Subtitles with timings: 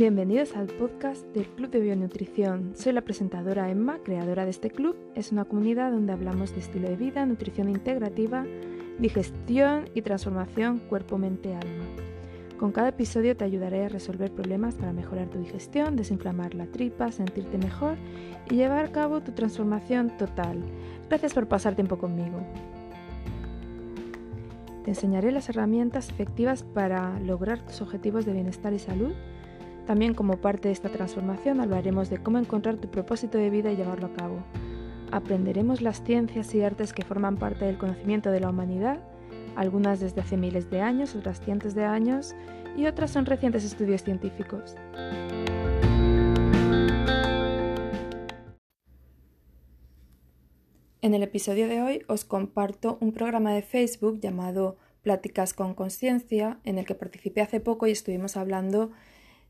[0.00, 2.72] Bienvenidos al podcast del Club de Bionutrición.
[2.74, 4.96] Soy la presentadora Emma, creadora de este club.
[5.14, 8.46] Es una comunidad donde hablamos de estilo de vida, nutrición integrativa,
[8.98, 11.84] digestión y transformación cuerpo-mente-alma.
[12.58, 17.12] Con cada episodio te ayudaré a resolver problemas para mejorar tu digestión, desinflamar la tripa,
[17.12, 17.98] sentirte mejor
[18.48, 20.64] y llevar a cabo tu transformación total.
[21.10, 22.40] Gracias por pasar tiempo conmigo.
[24.82, 29.12] Te enseñaré las herramientas efectivas para lograr tus objetivos de bienestar y salud
[29.90, 33.76] también como parte de esta transformación hablaremos de cómo encontrar tu propósito de vida y
[33.76, 34.44] llevarlo a cabo.
[35.10, 39.00] Aprenderemos las ciencias y artes que forman parte del conocimiento de la humanidad,
[39.56, 42.36] algunas desde hace miles de años, otras cientos de años
[42.76, 44.76] y otras son recientes estudios científicos.
[51.02, 56.60] En el episodio de hoy os comparto un programa de Facebook llamado Pláticas con Conciencia,
[56.62, 58.92] en el que participé hace poco y estuvimos hablando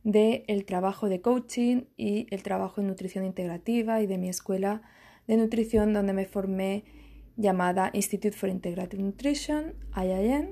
[0.04, 4.82] del el trabajo de coaching y el trabajo en nutrición integrativa y de mi escuela
[5.26, 6.84] de nutrición donde me formé
[7.36, 10.50] llamada Institute for Integrative Nutrition, IIN,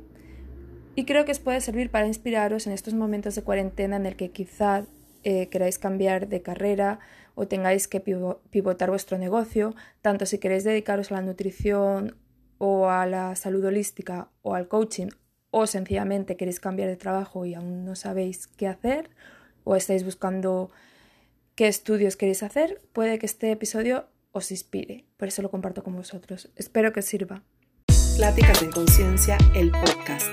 [0.94, 4.16] y creo que os puede servir para inspiraros en estos momentos de cuarentena en el
[4.16, 4.84] que quizá
[5.22, 6.98] eh, queráis cambiar de carrera
[7.34, 12.16] o tengáis que pivotar vuestro negocio, tanto si queréis dedicaros a la nutrición
[12.58, 15.08] o a la salud holística o al coaching
[15.50, 19.10] o sencillamente queréis cambiar de trabajo y aún no sabéis qué hacer
[19.68, 20.70] o estáis buscando
[21.54, 25.04] qué estudios queréis hacer, puede que este episodio os inspire.
[25.18, 26.48] Por eso lo comparto con vosotros.
[26.56, 27.42] Espero que os sirva.
[28.16, 30.26] Pláticas en Conciencia, el podcast,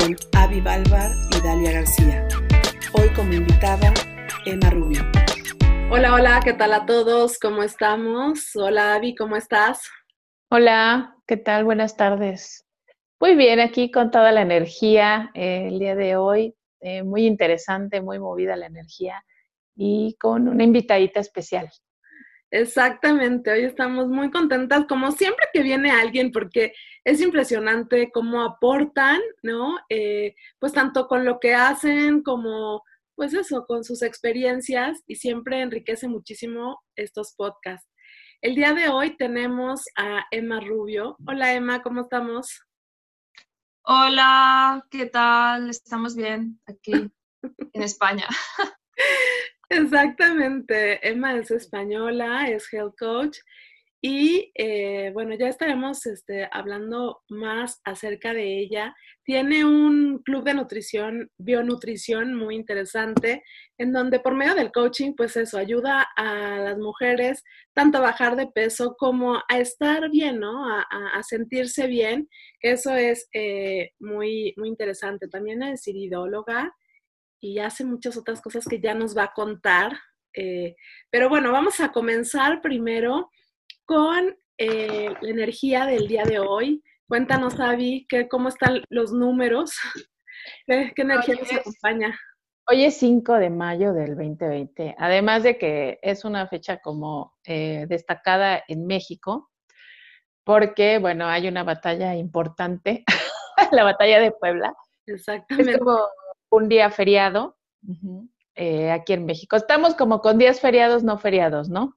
[0.00, 2.26] con Avi Balbar y Dalia García.
[2.94, 3.94] Hoy como invitada,
[4.44, 5.02] Emma Rubio.
[5.92, 7.38] Hola, hola, ¿qué tal a todos?
[7.38, 8.56] ¿Cómo estamos?
[8.56, 9.88] Hola, Avi, ¿cómo estás?
[10.50, 11.62] Hola, ¿qué tal?
[11.62, 12.66] Buenas tardes.
[13.20, 16.56] Muy bien, aquí con toda la energía eh, el día de hoy.
[16.80, 19.24] Eh, muy interesante, muy movida la energía
[19.76, 21.70] y con una invitadita especial.
[22.52, 26.72] Exactamente, hoy estamos muy contentas, como siempre que viene alguien, porque
[27.04, 29.78] es impresionante cómo aportan, ¿no?
[29.88, 32.82] Eh, pues tanto con lo que hacen como,
[33.14, 37.88] pues eso, con sus experiencias y siempre enriquece muchísimo estos podcasts.
[38.40, 41.16] El día de hoy tenemos a Emma Rubio.
[41.26, 42.69] Hola Emma, ¿cómo estamos?
[43.92, 45.68] Hola, ¿qué tal?
[45.68, 48.28] Estamos bien aquí en España.
[49.68, 51.08] Exactamente.
[51.08, 53.38] Emma es española, es health coach
[54.02, 58.96] y eh, bueno, ya estaremos este, hablando más acerca de ella.
[59.24, 63.42] Tiene un club de nutrición, bionutrición muy interesante,
[63.76, 67.44] en donde por medio del coaching, pues eso, ayuda a las mujeres
[67.74, 70.66] tanto a bajar de peso como a estar bien, ¿no?
[70.66, 72.28] A, sentirse bien,
[72.62, 75.28] eso es eh, muy, muy interesante.
[75.28, 76.74] También es iridóloga
[77.38, 79.92] y hace muchas otras cosas que ya nos va a contar.
[80.32, 80.74] Eh,
[81.10, 83.30] pero bueno, vamos a comenzar primero
[83.90, 86.80] con eh, la energía del día de hoy.
[87.08, 89.72] Cuéntanos, Avi, que, cómo están los números,
[90.68, 92.16] qué, energía nos acompaña.
[92.68, 97.86] Hoy es 5 de mayo del 2020, además de que es una fecha como eh,
[97.88, 99.50] destacada en México,
[100.44, 103.02] porque, bueno, hay una batalla importante,
[103.72, 104.72] la batalla de Puebla.
[105.06, 105.72] Exactamente.
[105.72, 105.98] Es como
[106.50, 107.58] un día feriado
[108.54, 109.56] eh, aquí en México.
[109.56, 111.96] Estamos como con días feriados, no feriados, ¿no?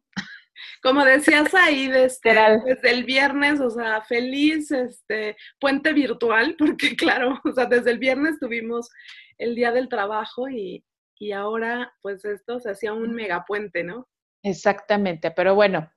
[0.81, 2.33] Como decías ahí, desde,
[2.65, 7.99] desde, el viernes, o sea, feliz este puente virtual, porque claro, o sea, desde el
[7.99, 8.89] viernes tuvimos
[9.37, 10.83] el día del trabajo y,
[11.17, 14.07] y ahora pues esto se hacía un megapuente, ¿no?
[14.43, 15.89] Exactamente, pero bueno,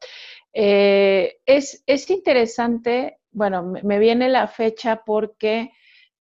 [0.52, 5.72] eh, es, es, interesante, bueno, me viene la fecha porque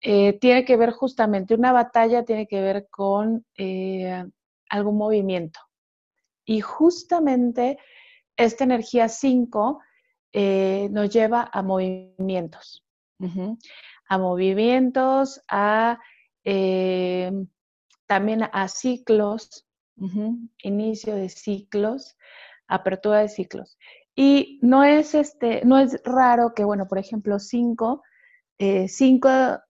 [0.01, 4.23] eh, tiene que ver justamente, una batalla tiene que ver con eh,
[4.69, 5.59] algún movimiento.
[6.45, 7.77] Y justamente
[8.39, 9.81] esta energía 5
[10.31, 12.85] eh, nos lleva a movimientos,
[14.07, 15.99] a movimientos, a
[16.45, 17.31] eh,
[18.07, 19.67] también a ciclos,
[20.63, 22.15] inicio de ciclos,
[22.67, 23.77] apertura de ciclos.
[24.15, 28.01] Y no es, este, no es raro que, bueno, por ejemplo, 5,
[28.87, 29.29] 5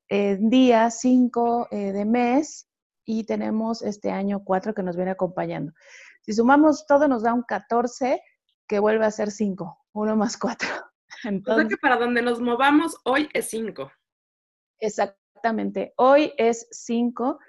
[0.10, 2.70] eh, días, 5 de mes,
[3.04, 5.74] y tenemos este año 4 que nos viene acompañando.
[6.22, 8.22] Si sumamos todo, nos da un 14,
[8.70, 10.70] que vuelve a ser 5, 1 más 4.
[11.26, 13.92] Entonces, que para donde nos movamos hoy es 5.
[14.80, 17.40] Exactamente, hoy es 5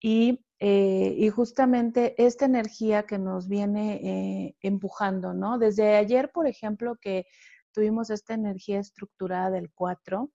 [0.00, 5.58] y, eh, y, justamente esta energía que nos viene eh, empujando, ¿no?
[5.58, 7.26] Desde ayer, por ejemplo, que
[7.72, 10.30] tuvimos esta energía estructurada del 4,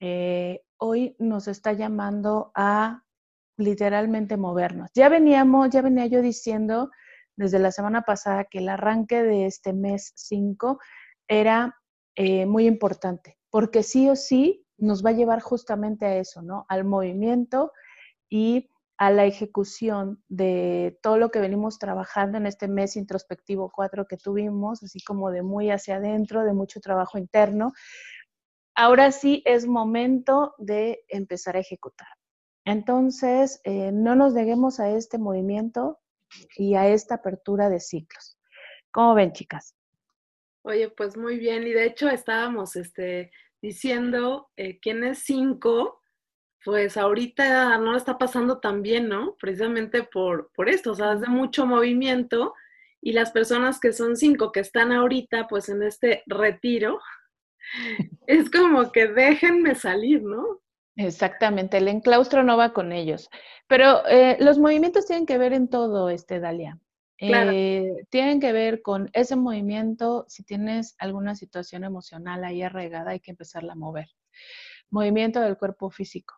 [0.00, 3.04] eh, hoy nos está llamando a
[3.56, 4.90] literalmente movernos.
[4.94, 6.90] Ya veníamos, ya venía yo diciendo
[7.36, 10.78] desde la semana pasada que el arranque de este mes 5
[11.28, 11.74] era
[12.16, 16.66] eh, muy importante, porque sí o sí nos va a llevar justamente a eso, ¿no?
[16.68, 17.72] Al movimiento
[18.28, 24.06] y a la ejecución de todo lo que venimos trabajando en este mes introspectivo 4
[24.06, 27.72] que tuvimos, así como de muy hacia adentro, de mucho trabajo interno.
[28.76, 32.08] Ahora sí es momento de empezar a ejecutar.
[32.64, 36.00] Entonces, eh, no nos neguemos a este movimiento
[36.56, 38.38] y a esta apertura de ciclos.
[38.90, 39.74] ¿Cómo ven, chicas?
[40.62, 41.66] Oye, pues muy bien.
[41.66, 46.02] Y de hecho estábamos este, diciendo eh, quién es cinco,
[46.64, 49.36] pues ahorita no está pasando tan bien, ¿no?
[49.38, 52.54] Precisamente por, por esto, o sea, es de mucho movimiento
[53.02, 57.00] y las personas que son cinco que están ahorita pues en este retiro,
[58.26, 60.62] es como que déjenme salir, ¿no?
[60.96, 63.28] Exactamente, el enclaustro no va con ellos.
[63.66, 66.78] Pero eh, los movimientos tienen que ver en todo, este, Dalia.
[67.18, 73.20] Eh, tienen que ver con ese movimiento, si tienes alguna situación emocional ahí arraigada, hay
[73.20, 74.08] que empezarla a mover.
[74.90, 76.34] Movimiento del cuerpo físico.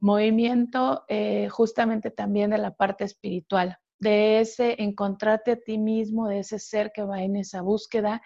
[0.00, 6.40] Movimiento eh, justamente también de la parte espiritual, de ese encontrarte a ti mismo, de
[6.40, 8.22] ese ser que va en esa búsqueda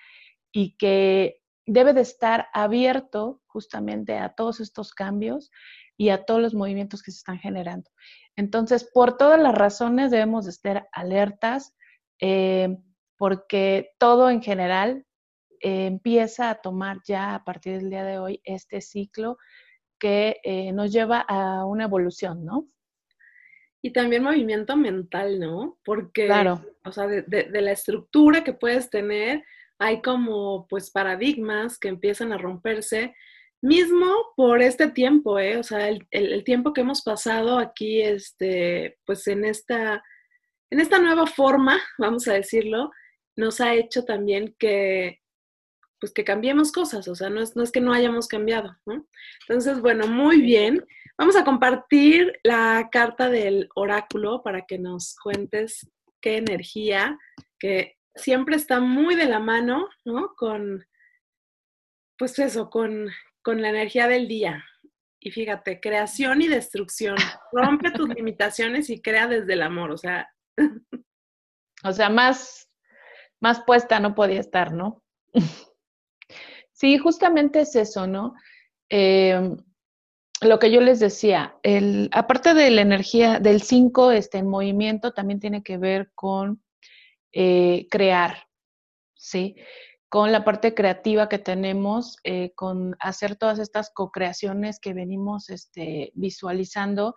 [0.53, 5.51] y que debe de estar abierto justamente a todos estos cambios
[5.97, 7.91] y a todos los movimientos que se están generando.
[8.37, 11.75] Entonces, por todas las razones debemos de estar alertas
[12.21, 12.77] eh,
[13.17, 15.07] porque todo en general
[15.61, 19.39] eh, empieza a tomar ya a partir del día de hoy este ciclo
[19.99, 22.69] que eh, nos lleva a una evolución, ¿no?
[23.83, 25.79] Y también movimiento mental, ¿no?
[25.85, 26.61] Porque, claro.
[26.85, 29.45] o sea, de, la estructura que puedes tener,
[29.79, 33.15] hay como, pues, paradigmas que empiezan a romperse,
[33.63, 34.07] mismo
[34.37, 35.59] por este tiempo, ¿eh?
[35.59, 40.03] O sea, el, tiempo que hemos pasado aquí, este, pues, en esta,
[40.71, 42.91] en esta nueva forma, vamos a decirlo,
[43.37, 45.21] nos ha hecho también que
[45.99, 49.07] pues que cambiemos cosas, o sea, no es, no es que no hayamos cambiado, ¿no?
[49.49, 50.85] Entonces, bueno, muy bien.
[51.19, 55.89] Vamos a compartir la carta del oráculo para que nos cuentes
[56.21, 57.19] qué energía,
[57.59, 60.35] que siempre está muy de la mano, ¿no?
[60.37, 60.85] Con,
[62.19, 63.09] pues eso, con,
[63.43, 64.65] con la energía del día.
[65.21, 67.17] Y fíjate, creación y destrucción.
[67.53, 70.29] Rompe tus limitaciones y crea desde el amor, o sea.
[71.85, 72.69] O sea, más,
[73.41, 75.03] más puesta no podía estar, ¿no?
[76.79, 78.35] Sí, justamente es eso, ¿no?
[78.91, 79.57] Em,
[80.43, 85.13] lo que yo les decía, el, aparte de la energía del 5, este, en movimiento
[85.13, 86.63] también tiene que ver con
[87.39, 88.49] eh, crear,
[89.15, 89.57] ¿sí?
[90.09, 96.13] Con la parte creativa que tenemos, eh, con hacer todas estas co-creaciones que venimos este,
[96.15, 97.15] visualizando,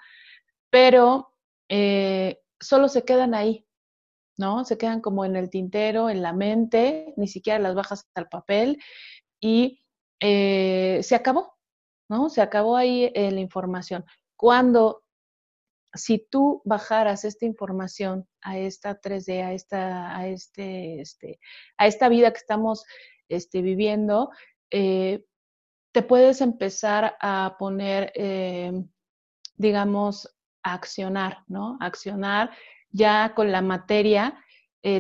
[0.70, 1.34] pero
[1.70, 3.66] eh, solo se quedan ahí,
[4.38, 4.66] ¿no?
[4.66, 8.78] Se quedan como en el tintero, en la mente, ni siquiera las bajas al papel
[9.40, 9.82] y
[10.20, 11.58] se acabó,
[12.10, 12.30] ¿no?
[12.30, 14.04] Se acabó ahí la información.
[14.36, 15.04] Cuando,
[15.94, 21.40] si tú bajaras esta información a esta 3D, a esta, a este, este,
[21.78, 22.86] a esta vida que estamos
[23.28, 24.30] este, viviendo,
[24.72, 25.26] eh,
[25.92, 28.14] te puedes empezar a poner,
[29.56, 30.28] digamos,
[30.62, 31.78] a accionar, ¿no?
[31.82, 32.52] accionar
[32.92, 34.40] ya con la materia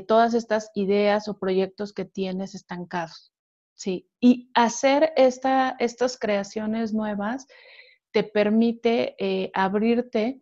[0.07, 3.31] todas estas ideas o proyectos que tienes estancados.
[3.79, 7.47] Sí, y hacer esta, estas creaciones nuevas
[8.11, 10.41] te permite eh, abrirte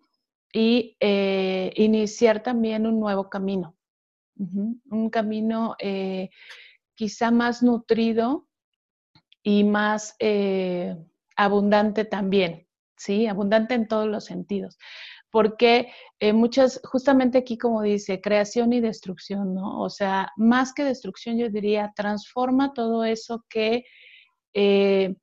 [0.54, 3.76] y eh, iniciar también un nuevo camino,
[4.36, 6.30] un camino eh,
[6.96, 8.48] quizá más nutrido
[9.44, 10.16] y más
[11.36, 13.28] abundante también, ¿sí?
[13.28, 14.78] Abundante en todos los sentidos
[15.32, 19.82] porque eh, muchas, justamente aquí como dice, creación y destrucción, ¿no?
[19.82, 23.86] O sea, más que destrucción, yo diría, transforma todo eso que,
[24.54, 25.16] eh,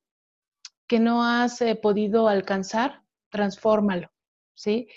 [0.87, 4.09] que no has eh, podido alcanzar, transfórmalo,
[4.55, 4.87] ¿sí?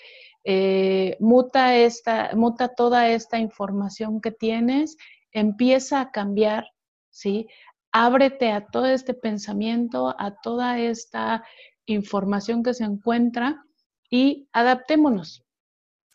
[1.19, 4.97] muta, esta, muta toda esta información que tienes,
[5.31, 6.71] empieza a cambiar,
[7.09, 7.47] ¿sí?
[7.91, 11.43] Ábrete a todo este pensamiento, a toda esta
[11.85, 13.63] información que se encuentra
[14.09, 15.43] y adaptémonos,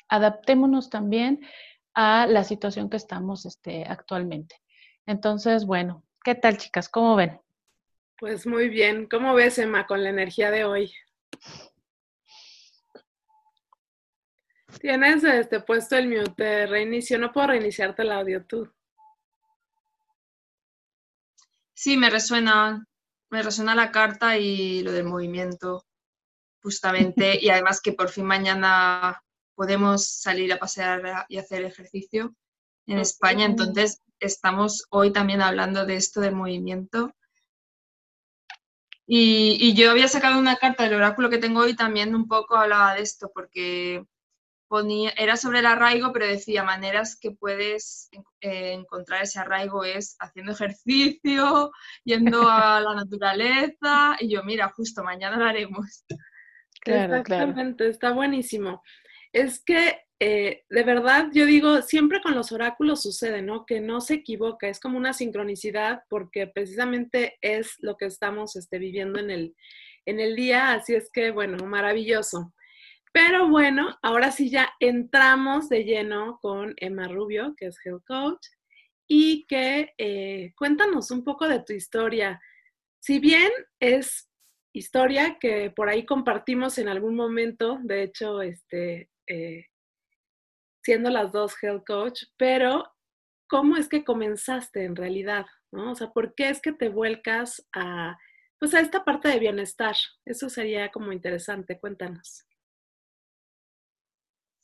[0.08, 1.40] adaptémonos también
[1.94, 4.56] a la situación que estamos este, actualmente.
[5.06, 6.88] Entonces, bueno, ¿qué tal chicas?
[6.88, 7.40] ¿Cómo ven?
[8.18, 9.06] Pues muy bien.
[9.08, 10.92] ¿Cómo ves, Emma, con la energía de hoy?
[14.80, 17.18] Tienes este, puesto el mute, reinicio.
[17.18, 18.70] No puedo reiniciarte el audio tú.
[21.74, 22.86] Sí, me resuena,
[23.30, 25.84] me resuena la carta y lo del movimiento
[26.62, 29.22] justamente, y además que por fin mañana
[29.54, 32.34] podemos salir a pasear y hacer ejercicio
[32.86, 37.14] en España, entonces estamos hoy también hablando de esto del movimiento.
[39.06, 42.56] Y, y, yo había sacado una carta del oráculo que tengo hoy también un poco
[42.56, 44.06] hablaba de esto, porque
[44.74, 48.08] ponía, era sobre el arraigo, pero decía maneras que puedes
[48.40, 51.70] eh, encontrar ese arraigo es haciendo ejercicio,
[52.02, 56.04] yendo a la naturaleza, y yo, mira, justo mañana lo haremos.
[56.80, 58.82] Claro, Exactamente, está buenísimo.
[59.32, 63.66] Es que eh, de verdad, yo digo, siempre con los oráculos sucede, ¿no?
[63.66, 68.78] Que no se equivoca, es como una sincronicidad porque precisamente es lo que estamos este,
[68.78, 69.56] viviendo en el,
[70.06, 72.53] en el día, así es que, bueno, maravilloso.
[73.14, 78.44] Pero bueno, ahora sí ya entramos de lleno con Emma Rubio, que es Health Coach,
[79.06, 82.40] y que eh, cuéntanos un poco de tu historia.
[82.98, 84.28] Si bien es
[84.72, 89.66] historia que por ahí compartimos en algún momento, de hecho, este, eh,
[90.82, 92.92] siendo las dos Health Coach, pero
[93.46, 95.46] ¿cómo es que comenzaste en realidad?
[95.70, 95.92] ¿no?
[95.92, 98.18] O sea, ¿por qué es que te vuelcas a,
[98.58, 99.94] pues a esta parte de bienestar?
[100.24, 102.44] Eso sería como interesante, cuéntanos.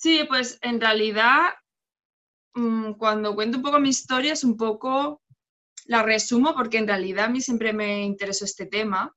[0.01, 1.51] Sí, pues en realidad,
[2.55, 5.21] mm, cuando cuento un poco mi historia, es un poco,
[5.85, 9.15] la resumo porque en realidad a mí siempre me interesó este tema,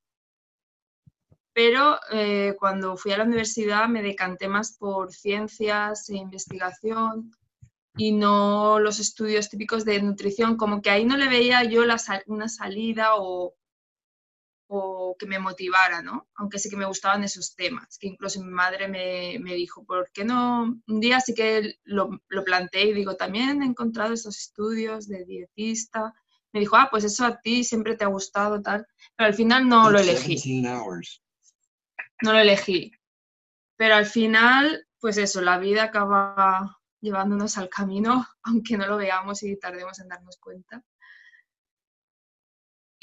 [1.54, 7.32] pero eh, cuando fui a la universidad me decanté más por ciencias e investigación
[7.96, 11.84] y no los estudios típicos de nutrición, como que ahí no le veía yo
[12.28, 13.56] una salida o,
[14.68, 16.28] o que me motivara, ¿no?
[16.36, 20.12] Aunque sí que me gustaban esos temas, que incluso mi madre me, me dijo, ¿por
[20.12, 20.82] qué no?
[20.88, 25.26] Un día sí que lo, lo, planteé y digo, también he encontrado estos estudios de
[25.26, 26.14] dietista.
[26.52, 28.88] Me dijo, ah, pues eso a ti siempre te ha gustado, tal.
[29.16, 30.62] Pero al final no lo elegí.
[32.22, 32.92] No lo elegí.
[33.76, 39.44] Pero al final, pues eso, la vida acaba llevándonos al camino, aunque no lo veamos
[39.44, 40.84] y tardemos en darnos cuenta.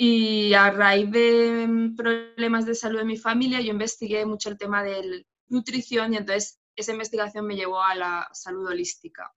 [0.02, 4.56] Y a raíz de mm, problemas de salud de mi familia, yo investigué mucho el
[4.56, 9.30] tema de nutrición y entonces esa investigación me llevó a la salud holística,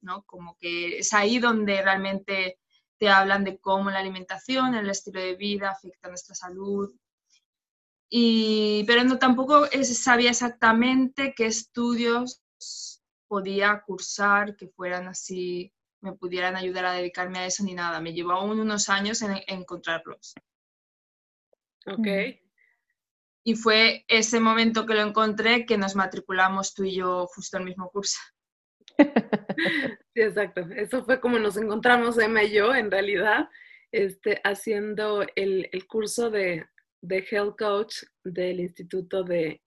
[0.00, 0.24] ¿no?
[0.24, 2.58] Como que es ahí donde realmente
[2.98, 6.92] te hablan de cómo la alimentación, el estilo de vida afecta a nuestra salud.
[8.10, 12.42] Y, pero no tampoco sabía exactamente qué estudios
[13.28, 18.00] podía cursar que fueran así me pudieran ayudar a dedicarme a eso ni nada.
[18.00, 20.34] Me llevó aún unos años en, encontrarlos.
[21.86, 22.06] Ok.
[23.44, 27.64] Y fue ese momento que lo encontré que nos matriculamos tú y yo justo al
[27.64, 28.18] mismo curso.
[30.14, 30.60] Sí, exacto.
[30.74, 33.48] Eso fue como nos encontramos Emma y yo, en realidad,
[33.92, 36.66] este, haciendo el, el curso de,
[37.00, 39.62] de Health Coach del Instituto de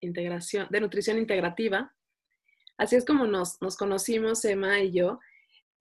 [0.00, 1.94] Integración, de Nutrición Integrativa.
[2.76, 5.18] Así es como nos, nos conocimos, Emma y yo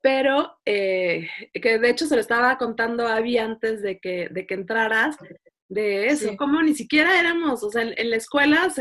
[0.02, 4.46] pero eh, que de hecho se lo estaba contando a Abby antes de que, de
[4.46, 5.18] que entraras,
[5.70, 8.74] de eso, como ni siquiera éramos, o sea, en, la escuela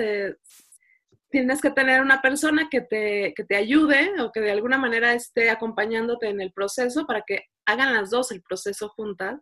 [1.30, 5.12] tienes que tener una persona que te, que te ayude o que de alguna manera
[5.12, 9.40] esté acompañándote en el proceso para que hagan las dos el proceso juntas.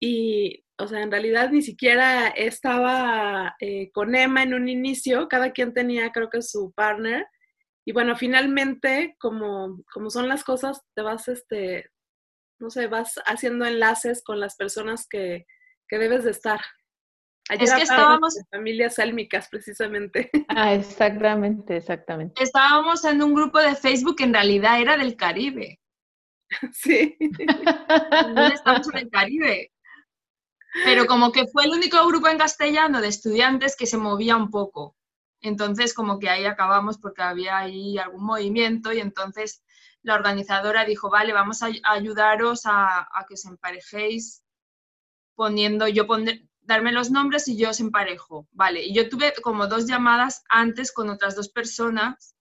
[0.00, 5.50] Y, o sea, en realidad ni siquiera estaba eh, con Emma en un inicio, cada
[5.52, 7.26] quien tenía creo que su partner
[7.88, 11.90] y bueno, finalmente, como, como son las cosas, te vas, este,
[12.60, 15.46] no sé, vas haciendo enlaces con las personas que,
[15.88, 16.60] que debes de estar.
[17.48, 18.34] Ayer es que estábamos...
[18.50, 20.30] Familias sálmicas, precisamente.
[20.50, 22.42] Ah, exactamente, exactamente.
[22.42, 25.80] Estábamos en un grupo de Facebook que en realidad era del Caribe.
[26.74, 27.16] Sí.
[28.52, 29.72] estamos en el Caribe.
[30.84, 34.50] Pero como que fue el único grupo en castellano de estudiantes que se movía un
[34.50, 34.97] poco.
[35.40, 39.62] Entonces, como que ahí acabamos porque había ahí algún movimiento y entonces
[40.02, 44.42] la organizadora dijo, vale, vamos a ayudaros a, que os emparejéis
[45.34, 48.84] poniendo, yo pondré, darme los nombres y yo os emparejo, vale.
[48.84, 52.34] Y yo tuve como dos llamadas antes con otras dos personas.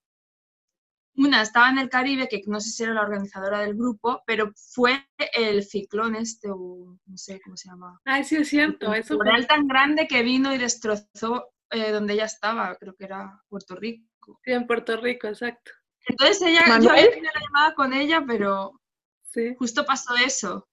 [1.15, 4.51] Una estaba en el Caribe, que no sé si era la organizadora del grupo, pero
[4.55, 7.99] fue el ciclón este, o no sé cómo se llama.
[8.05, 8.93] Ay, sí, es cierto.
[8.93, 9.45] Eso fue...
[9.45, 14.39] tan grande que vino y destrozó eh, donde ella estaba, creo que era Puerto Rico.
[14.43, 15.71] Sí, en Puerto Rico, exacto.
[16.05, 18.79] Entonces ella, yo había tenido la llamada con ella, pero
[19.23, 19.55] sí.
[19.57, 20.67] justo pasó eso.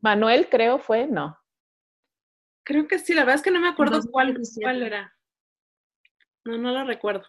[0.00, 1.38] Manuel creo fue, no.
[2.64, 5.14] Creo que sí, la verdad es que no me acuerdo cuál, cuál, era.
[6.44, 7.24] No, no lo recuerdo.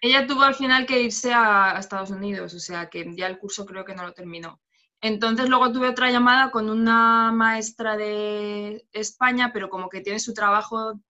[0.00, 3.38] Ella tuvo al final que irse a, a, Estados Unidos, o sea que ya el
[3.38, 4.60] curso creo que no lo terminó.
[5.00, 10.32] Entonces luego tuve otra llamada con una maestra de España, pero como que tiene su
[10.32, 11.00] trabajo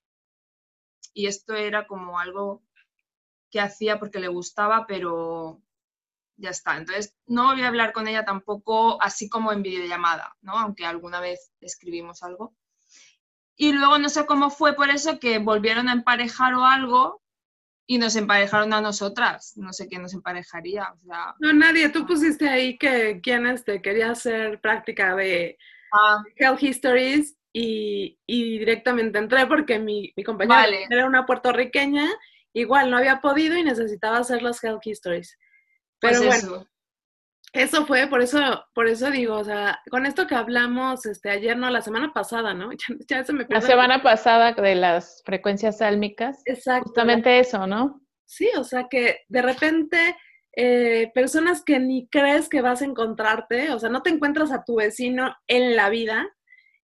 [1.15, 2.63] y esto era como algo
[3.51, 5.63] que hacía porque le gustaba, pero
[6.37, 6.77] ya está.
[6.77, 10.59] Entonces, no voy a hablar con ella tampoco así como en videollamada, ¿no?
[10.59, 12.55] Aunque alguna vez escribimos algo.
[13.57, 17.23] Y luego no sé cómo fue por eso que volvieron a emparejar o algo
[17.87, 19.57] y nos emparejaron a nosotras.
[19.57, 20.93] No sé quién nos emparejaría.
[21.39, 21.91] no, nadie.
[21.91, 25.57] Tú pusiste ahí que quién este, quería hacer práctica de
[25.93, 26.25] ah.
[26.37, 32.11] Health Histories y, directamente entré porque mi, mi compañera era una puertorriqueña,
[32.53, 35.39] igual no había podido y necesitaba hacer las Health Histories.
[36.01, 36.67] Pero pues bueno,
[37.53, 37.87] eso.
[37.87, 41.71] fue, por eso, por eso digo, o sea, con esto que hablamos este ayer, no,
[41.71, 42.71] la semana pasada, ¿no?
[43.09, 46.43] Ya, se me La semana pasada de las frecuencias sálmicas.
[46.47, 46.89] Exacto.
[46.89, 48.01] Justamente eso, ¿no?
[48.27, 50.17] Sí, o sea que de repente
[50.57, 54.65] eh, personas que ni crees que vas a encontrarte, o sea, no te encuentras a
[54.65, 56.27] tu vecino en la vida.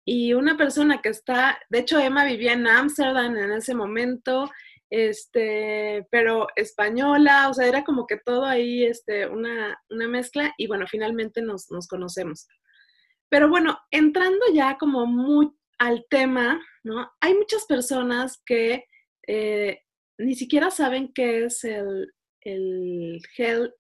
[0.04, 4.50] Y una persona que está, de hecho Emma vivía en Ámsterdam en ese momento,
[4.90, 10.87] este, pero española, o sea, era como que todo ahí, este, una, mezcla y bueno,
[10.87, 12.46] finalmente nos, conocemos.
[13.30, 17.11] Pero bueno, entrando ya como muy al tema, ¿no?
[17.20, 18.84] Hay muchas personas que
[19.26, 19.80] eh,
[20.18, 23.73] ni siquiera saben qué es el, el health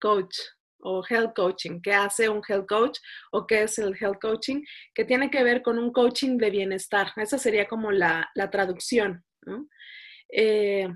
[0.00, 0.36] coach
[0.80, 2.98] o health coaching, qué hace un health coach
[3.32, 4.62] o qué es el health coaching,
[4.94, 7.08] que tiene que ver con un coaching de bienestar.
[7.16, 9.68] Esa sería como la, la traducción, ¿no?
[10.28, 10.88] Eh,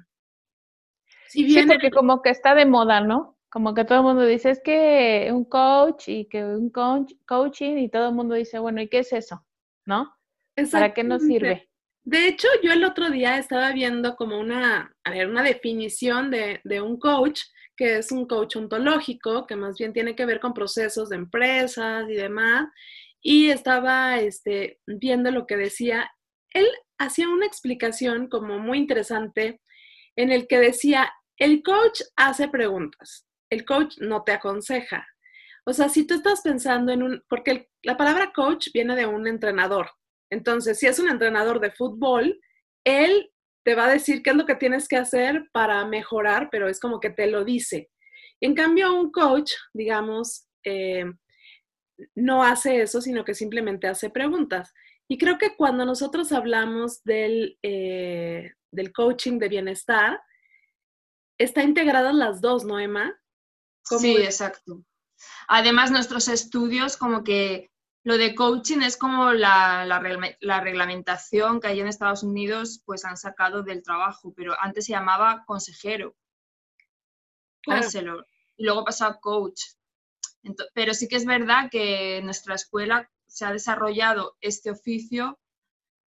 [1.29, 3.39] si bien sí, porque como que está de moda, ¿no?
[3.51, 7.79] Como que todo el mundo dice, es que un coach y que un coach, coaching
[7.79, 9.45] y todo el mundo dice, bueno, ¿y qué es eso?
[9.87, 10.13] ¿No?
[10.71, 11.69] ¿Para qué nos sirve?
[12.03, 16.61] De hecho, yo el otro día estaba viendo como una, a ver, una definición de,
[16.65, 17.43] de un coach,
[17.81, 22.07] que es un coach ontológico, que más bien tiene que ver con procesos de empresas
[22.11, 22.69] y demás,
[23.23, 26.13] y estaba este, viendo lo que decía.
[26.53, 26.67] Él
[26.99, 29.63] hacía una explicación como muy interesante
[30.15, 35.09] en el que decía, el coach hace preguntas, el coach no te aconseja.
[35.65, 39.27] O sea, si tú estás pensando en un, porque la palabra coach viene de un
[39.27, 39.91] entrenador.
[40.31, 42.39] Entonces, si es un entrenador de fútbol,
[42.85, 43.31] él
[43.65, 46.81] te va a decir qué es lo que tienes que hacer para mejorar, pero es
[46.81, 47.91] como que te lo dice.
[48.41, 51.05] En cambio, un coach, digamos, eh,
[52.15, 54.73] no hace eso, sino que simplemente hace preguntas.
[55.09, 60.21] Y creo que cuando nosotros hablamos del, eh, del coaching de bienestar,
[61.39, 63.15] está integradas las dos, ¿no, Emma?
[63.85, 64.85] Sí, exacto.
[65.49, 67.71] Además, nuestros estudios, como que
[68.03, 73.17] lo de coaching es como la, la, reglamentación que hay en Estados Unidos, pues han
[73.17, 76.17] sacado del trabajo, pero antes se llamaba consejero,
[77.63, 79.63] counselor, y luego pasó a coach.
[80.73, 85.39] pero sí que es verdad que en nuestra escuela se ha desarrollado este oficio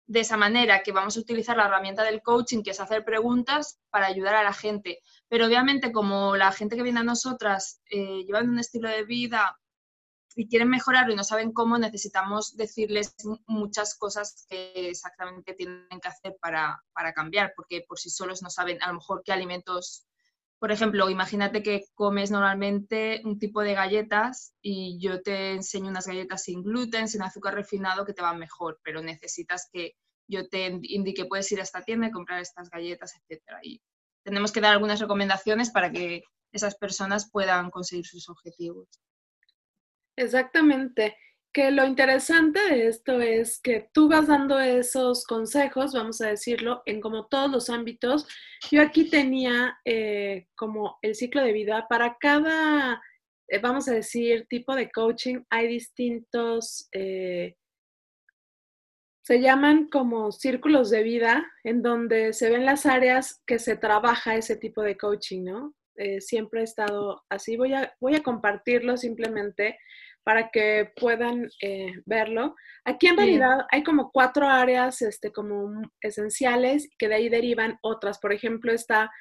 [0.08, 3.80] de esa manera, que vamos a utilizar la herramienta del coaching, que es hacer preguntas
[3.90, 5.00] para ayudar a la gente.
[5.30, 9.58] Pero obviamente como la gente que viene a nosotras eh, llevan un estilo de vida
[10.36, 13.15] y quieren mejorarlo y no saben cómo, necesitamos decirles
[13.48, 18.50] muchas cosas que exactamente tienen que hacer para, para cambiar, porque por sí solos no
[18.50, 20.06] saben a lo mejor qué alimentos
[20.62, 26.06] por ejemplo, imagínate que comes normalmente un tipo de galletas y yo te enseño unas
[26.06, 29.96] galletas sin gluten, sin azúcar refinado que te van mejor, pero necesitas que
[30.28, 33.41] yo te indique, puedes ir a esta tienda y comprar estas galletas, etc.
[33.63, 33.82] Y
[34.24, 38.88] tenemos que dar algunas recomendaciones para que esas personas puedan conseguir sus objetivos.
[40.22, 41.16] Exactamente
[41.54, 46.82] que lo interesante de esto es que tú vas dando esos consejos, vamos a decirlo,
[46.86, 48.28] en como todos los ámbitos.
[48.72, 53.02] Yo aquí tenía eh, como el ciclo de vida para cada,
[53.50, 57.56] eh, vamos a decir, tipo de coaching, hay distintos, eh,
[59.24, 64.36] se llaman como círculos de vida, en donde se ven las áreas que se trabaja
[64.36, 65.76] ese tipo de coaching, ¿no?
[66.20, 67.58] siempre he estado así.
[67.58, 69.78] Voy a, voy a compartirlo simplemente
[70.24, 72.56] para que puedan eh, verlo.
[72.86, 78.20] Aquí en realidad hay como cuatro áreas este, como esenciales que de ahí derivan otras.
[78.20, 79.12] Por ejemplo, está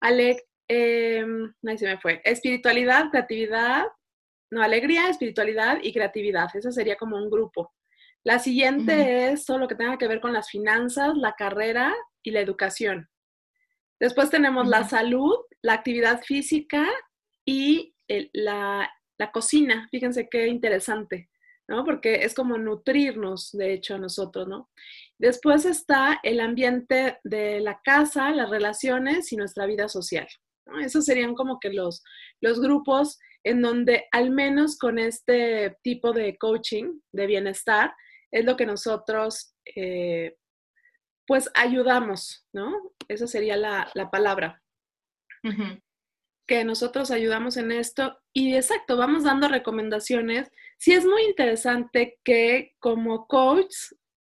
[0.00, 1.24] Ale, eh,
[1.66, 3.84] ahí se me fue, espiritualidad, creatividad,
[4.50, 6.48] no, alegría, espiritualidad y creatividad.
[6.54, 7.72] Eso sería como un grupo.
[8.22, 12.32] La siguiente es todo lo que tenga que ver con las finanzas, la carrera y
[12.32, 13.08] la educación.
[13.98, 16.86] Después tenemos la salud, la actividad física
[17.46, 17.94] y
[18.32, 21.28] la la cocina, fíjense qué interesante,
[21.68, 21.84] ¿no?
[21.84, 24.70] Porque es como nutrirnos, de hecho, a nosotros, ¿no?
[25.18, 30.26] Después está el ambiente de la casa, las relaciones y nuestra vida social.
[30.64, 30.80] ¿no?
[30.80, 32.02] Esos serían como que los,
[32.40, 37.92] los grupos en donde al menos con este tipo de coaching de bienestar
[38.30, 40.34] es lo que nosotros eh,
[41.26, 42.72] pues ayudamos, ¿no?
[43.08, 44.62] Esa sería la, palabra.
[46.64, 50.50] Nosotros ayudamos en esto y exacto, vamos dando recomendaciones.
[50.78, 53.74] Sí es muy interesante que como coach,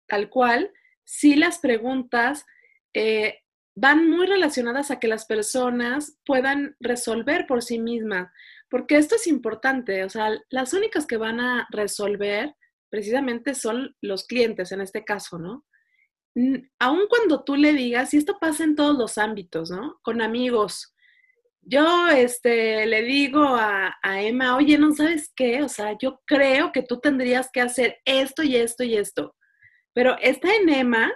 [0.07, 0.71] tal cual,
[1.03, 2.45] sí las preguntas
[2.93, 3.39] eh,
[3.75, 8.31] van muy relacionadas a que las personas puedan resolver por sí mismas,
[8.69, 12.55] porque esto es importante, o sea, las únicas que van a resolver
[12.89, 15.65] precisamente son los clientes en este caso, ¿no?
[16.79, 19.99] Aun cuando tú le digas, y esto pasa en todos los ámbitos, ¿no?
[20.03, 20.93] Con amigos.
[21.69, 25.63] Yo este, le digo a, a Emma, oye, ¿no sabes qué?
[25.63, 29.35] O sea, yo creo que tú tendrías que hacer esto y esto y esto.
[29.93, 31.11] Pero está en Emma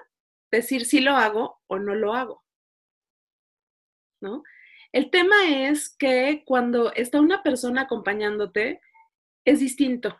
[0.51, 2.43] decir si lo hago o no lo hago.
[4.21, 4.43] ¿no?
[4.91, 8.81] El tema es que cuando está una persona acompañándote,
[9.45, 10.19] es distinto.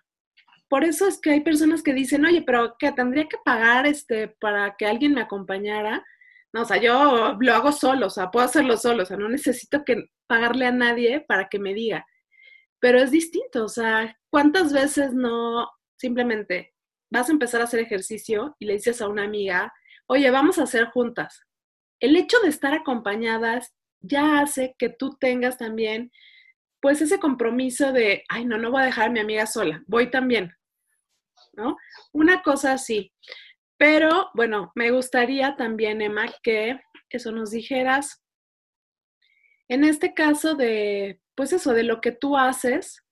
[0.70, 4.30] Por eso es que hay personas que dicen, oye, pero ¿qué tendría que pagar este
[4.30, 6.06] para que alguien me acompañara?
[6.54, 9.30] No, o sea, yo lo hago solo, o sea, puedo hacerlo solo, o sea, no
[9.30, 12.06] necesito que pagarle a nadie para que me diga.
[12.80, 16.74] Pero es distinto, o sea, ¿cuántas veces no simplemente
[17.10, 19.72] vas a empezar a hacer ejercicio y le dices a una amiga,
[20.08, 21.42] oye, vamos a hacer juntas?
[22.00, 26.12] El hecho de estar acompañadas ya hace que tú tengas también
[26.82, 30.10] pues ese compromiso de, ay, no, no voy a dejar a mi amiga sola, voy
[30.10, 30.52] también,
[31.54, 31.78] ¿no?
[32.12, 33.14] Una cosa así.
[33.82, 38.24] Pero bueno, me gustaría también, Emma, que eso nos dijeras,
[39.68, 43.04] en este caso de, pues eso, de lo que tú haces,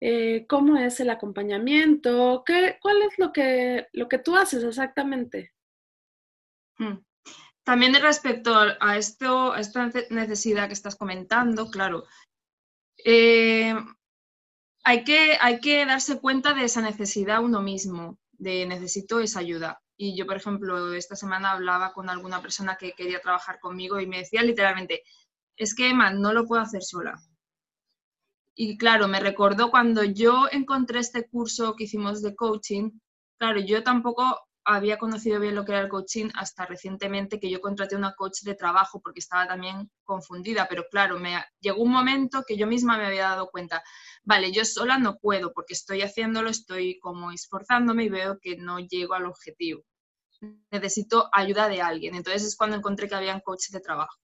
[0.00, 5.52] eh, cómo es el acompañamiento, ¿Qué, cuál es lo que, lo que tú haces exactamente.
[6.78, 6.98] Hmm.
[7.64, 12.04] También respecto a, esto, esta necesidad que estás comentando, claro,
[13.04, 13.74] eh,
[14.84, 19.80] hay, que, hay que darse cuenta de esa necesidad uno mismo, de necesito esa ayuda.
[19.96, 24.06] Y yo, por ejemplo, esta semana hablaba con alguna persona que quería trabajar conmigo y
[24.06, 25.02] me decía literalmente,
[25.56, 27.14] es que Emma, no lo puedo hacer sola.
[28.56, 32.90] Y claro, me recordó cuando yo encontré este curso que hicimos de coaching,
[33.38, 37.60] claro, yo tampoco había conocido bien lo que era el coaching hasta recientemente que yo
[37.60, 42.44] contraté una coach de trabajo porque estaba también confundida, pero claro, me llegó un momento
[42.46, 43.82] que yo misma me había dado cuenta,
[44.22, 48.78] vale, yo sola no puedo porque estoy haciéndolo, estoy como esforzándome y veo que no
[48.78, 49.82] llego al objetivo.
[50.70, 52.14] Necesito ayuda de alguien.
[52.14, 54.18] Entonces es cuando encontré que había un coach de trabajo.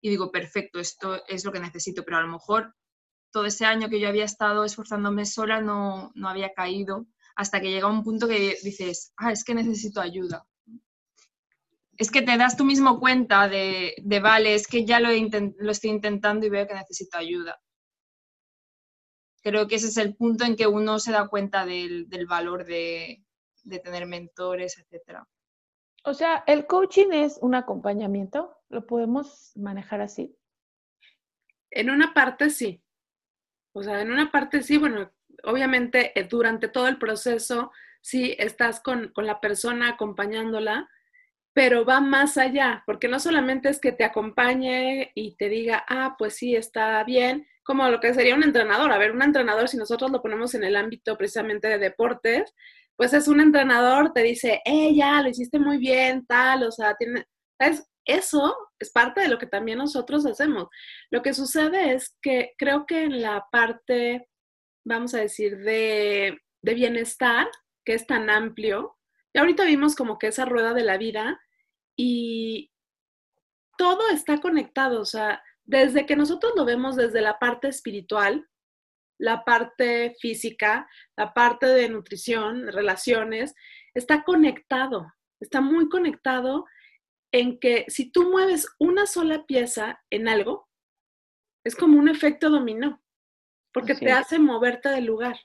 [0.00, 2.74] Y digo, perfecto, esto es lo que necesito, pero a lo mejor
[3.30, 7.06] todo ese año que yo había estado esforzándome sola no, no había caído
[7.42, 10.46] hasta que llega un punto que dices, ah, es que necesito ayuda.
[11.96, 15.90] Es que te das tú mismo cuenta de, vale, es que ya lo, lo estoy
[15.90, 17.60] intentando y veo que necesito ayuda.
[19.42, 23.24] Creo que ese es el punto en que uno se da cuenta del, valor de,
[23.64, 25.18] de tener mentores, etc.
[26.04, 30.36] O sea, el coaching es un acompañamiento, ¿lo podemos manejar así?
[31.70, 32.82] En una parte sí.
[33.74, 35.10] O sea, en una parte sí, bueno,
[35.44, 40.88] obviamente eh, durante todo el proceso sí estás con, la persona acompañándola,
[41.54, 46.16] pero va más allá, porque no solamente es que te acompañe y te diga, ah,
[46.18, 48.90] pues sí, está bien, como lo que sería un entrenador.
[48.90, 52.54] A ver, un entrenador, si nosotros lo ponemos en el ámbito precisamente de deportes,
[52.96, 56.94] pues es un entrenador, te dice, eh, ya, lo hiciste muy bien, tal, o sea,
[56.96, 57.26] tiene,
[57.58, 57.86] ¿sabes?
[58.04, 60.68] Eso es parte de lo que también nosotros hacemos.
[61.10, 64.28] Lo que sucede es que creo que en la parte
[64.84, 67.48] vamos a decir, de, bienestar,
[67.84, 68.96] que es tan amplio.
[69.32, 71.40] Y ahorita vimos como que esa rueda de la vida
[71.96, 72.70] y
[73.76, 78.48] todo está conectado, o sea, desde que nosotros lo vemos desde la parte espiritual,
[79.18, 83.54] la parte física, la parte de nutrición, relaciones,
[83.94, 86.64] está conectado, está muy conectado
[87.32, 90.68] en que si tú mueves una sola pieza en algo,
[91.64, 93.01] es como un efecto dominó
[93.72, 95.38] porque te hace moverte del lugar.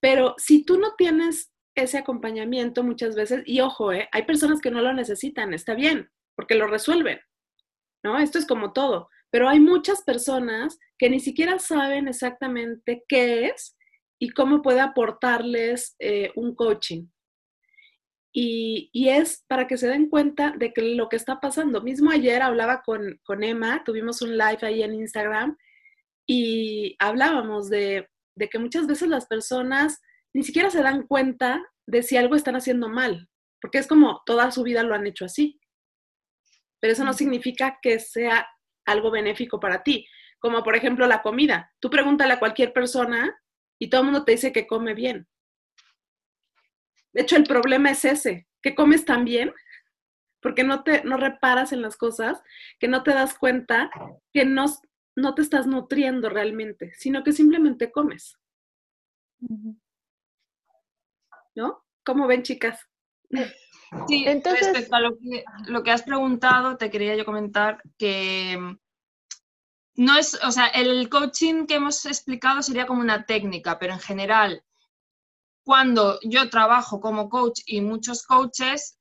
[0.00, 4.08] Pero si tú no tienes ese acompañamiento muchas veces, y ojo, ¿eh?
[4.12, 7.20] hay personas que no lo necesitan, está bien, porque lo resuelven,
[8.02, 8.18] ¿no?
[8.18, 13.76] Esto es como todo, pero hay muchas personas que ni siquiera saben exactamente qué es
[14.18, 17.08] y cómo puede aportarles eh, un coaching.
[18.32, 21.80] Y, y, es para que se den cuenta de que lo que está pasando.
[21.80, 25.56] Mismo ayer hablaba con, con Emma, tuvimos un live ahí en Instagram
[26.26, 28.08] y hablábamos de,
[28.50, 30.00] que muchas veces las personas
[30.34, 33.28] ni siquiera se dan cuenta de si algo están haciendo mal,
[33.60, 35.60] porque es como toda su vida lo han hecho así.
[36.80, 38.46] Pero eso no significa que sea
[38.84, 40.06] algo benéfico para ti.
[40.38, 41.72] Como por ejemplo la comida.
[41.80, 43.34] Tú pregúntale a cualquier persona
[43.80, 45.26] y todo el mundo te dice que come bien.
[47.12, 49.54] De hecho, el problema es ese, que comes tan bien
[50.42, 52.40] porque no te no reparas en las cosas,
[52.78, 53.90] que no te das cuenta
[54.32, 54.66] que no,
[55.16, 58.38] no te estás nutriendo realmente, sino que simplemente comes.
[61.54, 61.84] ¿No?
[62.04, 62.78] ¿Cómo ven, chicas?
[64.08, 68.58] Sí, Entonces, respecto a lo que, lo que has preguntado, te quería yo comentar que
[68.58, 68.78] mm,
[69.96, 74.00] no es, o sea, el coaching que hemos explicado sería como una técnica, pero en
[74.00, 74.62] general,
[75.64, 78.95] cuando yo trabajo como coach y muchos coaches,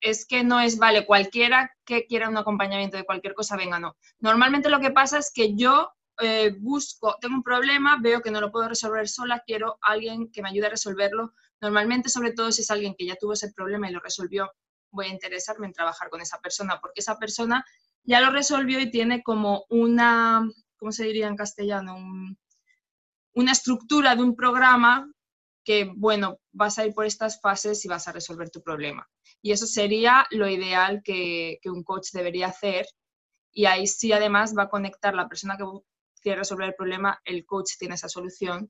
[0.00, 3.96] es que no es, vale, cualquiera que quiera un acompañamiento de cualquier cosa, venga, no.
[4.18, 8.40] Normalmente lo que pasa es que yo eh, busco, tengo un problema, veo que no
[8.40, 11.34] lo puedo resolver sola, quiero alguien que me ayude a resolverlo.
[11.60, 14.50] Normalmente, sobre todo si es alguien que ya tuvo ese problema y lo resolvió,
[14.90, 17.64] voy a interesarme en trabajar con esa persona, porque esa persona
[18.02, 21.96] ya lo resolvió y tiene como una, ¿cómo se diría en castellano?
[23.32, 25.10] una estructura de un programa
[25.64, 29.08] que, bueno, vas a ir por estas fases y vas a resolver tu problema.
[29.42, 32.86] Y eso sería lo ideal que, que un coach debería hacer.
[33.52, 35.64] Y ahí sí, además, va a conectar la persona que
[36.20, 38.68] quiere resolver el problema, el coach tiene esa solución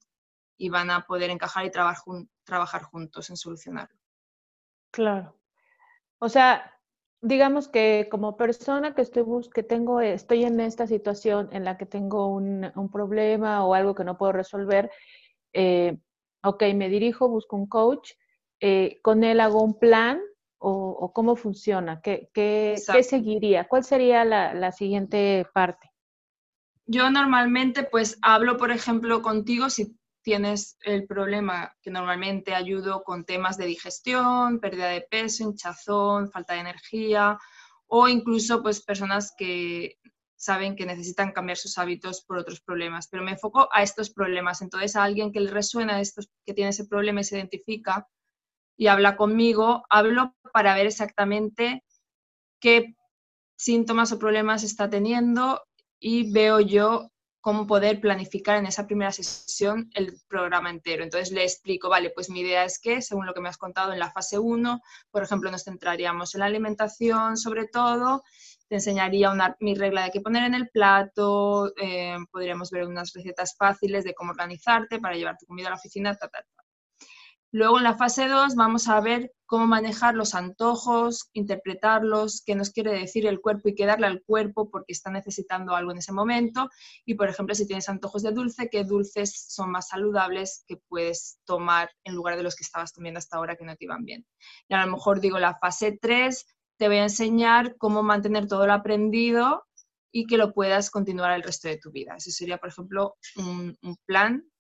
[0.57, 2.05] y van a poder encajar y trabajar,
[2.45, 3.99] trabajar juntos en solucionarlo.
[4.91, 5.37] Claro.
[6.19, 6.79] O sea,
[7.23, 9.25] digamos que como persona que estoy
[9.55, 13.95] que tengo, estoy en esta situación en la que tengo un, un problema o algo
[13.95, 14.91] que no puedo resolver,
[15.53, 15.99] eh,
[16.43, 18.13] ok, me dirijo, busco un coach,
[18.61, 20.21] eh, con él hago un plan
[20.59, 23.67] o, cómo funciona, ¿Qué, qué, ¿qué, seguiría?
[23.67, 25.91] ¿Cuál sería la, la siguiente parte?
[26.85, 33.25] Yo normalmente pues hablo, por ejemplo, contigo si tienes el problema que normalmente ayudo con
[33.25, 37.39] temas de digestión, pérdida de peso, hinchazón, falta de energía
[37.87, 39.99] o incluso pues personas que
[40.41, 44.63] saben que necesitan cambiar sus hábitos por otros problemas, pero me enfoco a estos problemas.
[44.63, 48.09] Entonces, a alguien que le resuena esto, que tiene ese problema y se identifica
[48.75, 51.85] y habla conmigo, hablo para ver exactamente
[52.59, 52.97] qué
[53.55, 55.63] síntomas o problemas está teniendo
[56.01, 57.11] y veo yo
[57.43, 61.05] cómo poder planificar en esa primera sesión el programa entero.
[61.05, 63.93] Entonces le explico, vale, pues mi idea es que, según lo que me has contado
[63.93, 68.23] en la fase 1, por ejemplo, nos centraríamos en la alimentación sobre todo,
[68.71, 73.13] te enseñaría una, mi regla de qué poner en el plato, eh, podríamos ver unas
[73.13, 76.45] recetas fáciles de cómo organizarte para llevar tu comida a la oficina, ta, ta,
[77.53, 82.71] Luego en la fase 2 vamos a ver cómo manejar los antojos, interpretarlos, qué nos
[82.71, 86.13] quiere decir el cuerpo y qué darle al cuerpo porque está necesitando algo en ese
[86.13, 86.71] momento.
[87.05, 91.41] Y por ejemplo, si tienes antojos de dulce, qué dulces son más saludables que puedes
[91.45, 94.25] tomar en lugar de los que estabas comiendo hasta ahora que no te iban bien.
[94.69, 96.47] Y a lo mejor digo la fase 3,
[96.81, 99.67] te voy a enseñar cómo mantener todo lo aprendido
[100.11, 102.15] y que lo puedas continuar el resto de tu vida.
[102.17, 104.51] Ese sería, por ejemplo, un, plan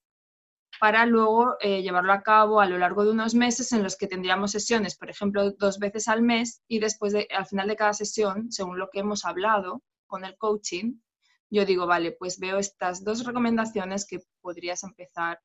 [0.78, 4.06] para luego eh, llevarlo a cabo a lo largo de unos meses en los que
[4.06, 7.94] tendríamos sesiones, por ejemplo, dos veces al mes y después, de, al final de cada
[7.94, 11.00] sesión, según lo que hemos hablado con el coaching,
[11.48, 15.40] yo digo, vale, pues veo estas dos recomendaciones que podrías empezar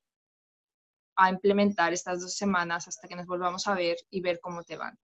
[1.16, 4.76] a implementar estas dos semanas hasta que nos volvamos a ver y ver cómo te
[4.76, 5.00] van.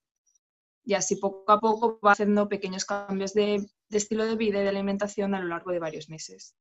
[0.83, 4.63] Y así poco a poco va haciendo pequeños cambios de, de estilo de vida y
[4.63, 6.55] de alimentación a lo largo de varios meses.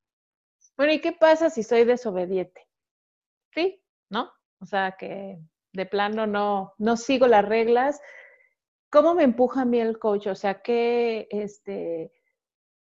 [0.77, 2.71] Bueno, ¿y qué pasa si soy desobediente?
[3.53, 4.31] sí, ¿no?
[4.61, 5.41] O sea, que
[5.73, 8.01] de plano no, no sigo las reglas.
[8.91, 10.27] ¿Cómo me empuja a mí el coach?
[10.27, 12.13] O sea, ¿qué, este,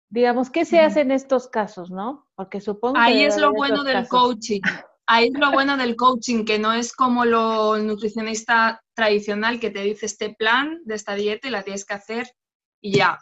[0.09, 2.29] digamos, qué se hace en estos casos, no?
[2.35, 4.61] Porque supongo Ahí que es lo bueno del coaching.
[5.07, 9.81] Ahí es lo bueno del coaching, que no es como lo nutricionista tradicional que te
[9.81, 12.35] dice este plan de esta dieta y la tienes que hacer
[12.79, 13.17] y ya.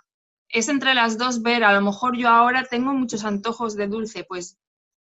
[0.49, 4.25] Es entre las dos ver, a lo mejor yo ahora tengo muchos antojos de dulce,
[4.25, 4.57] pues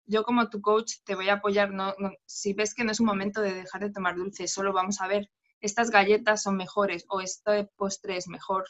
[0.07, 1.73] yo como tu coach te voy a apoyar.
[1.73, 1.95] No,
[2.27, 5.09] si ves que no es un momento de dejar de tomar dulce, solo vamos a
[5.09, 5.29] ver,
[5.61, 8.67] estas galletas son mejores o este postre es mejor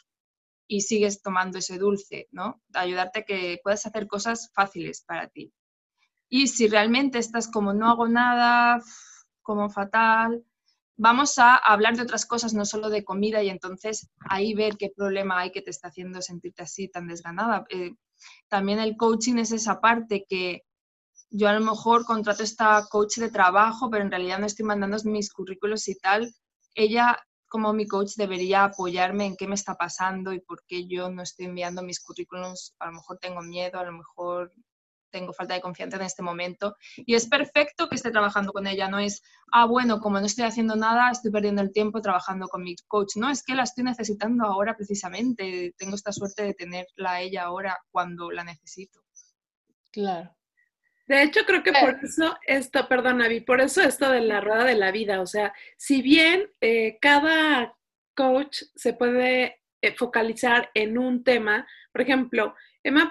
[0.65, 2.59] y sigues tomando ese dulce, ¿no?
[2.73, 5.53] Ayudarte a que puedas hacer cosas fáciles para ti.
[6.27, 8.81] Y si realmente estás como no hago nada,
[9.43, 10.43] como fatal,
[10.99, 14.91] vamos a hablar de otras cosas, no solo de comida, y entonces ahí ver qué
[14.95, 17.63] problema hay que te está haciendo sentirte así tan desganada.
[17.69, 17.93] Eh,
[18.49, 20.63] también el coaching es esa parte que
[21.29, 24.97] yo a lo mejor contrato esta coach de trabajo, pero en realidad no estoy mandando
[25.05, 26.33] mis currículos y tal.
[26.75, 31.09] Ella, como mi coach, debería apoyarme en qué me está pasando y por qué yo
[31.09, 32.75] no estoy enviando mis currículos.
[32.79, 34.51] A lo mejor tengo miedo, a lo mejor
[35.11, 36.75] tengo falta de confianza en este momento.
[36.97, 38.89] Y es perfecto que esté trabajando con ella.
[38.89, 42.63] No es, ah, bueno, como no estoy haciendo nada, estoy perdiendo el tiempo trabajando con
[42.63, 43.15] mi coach.
[43.15, 45.73] No, es que la estoy necesitando ahora precisamente.
[45.77, 49.01] Tengo esta suerte de tenerla a ella ahora cuando la necesito.
[49.91, 50.35] Claro.
[51.07, 54.63] De hecho, creo que por eso esto, perdón, Avi, por eso esto de la rueda
[54.63, 57.75] de la vida, o sea, si bien eh, cada
[58.13, 61.65] coach se puede eh, focalizar en un tema.
[61.93, 62.53] Por ejemplo,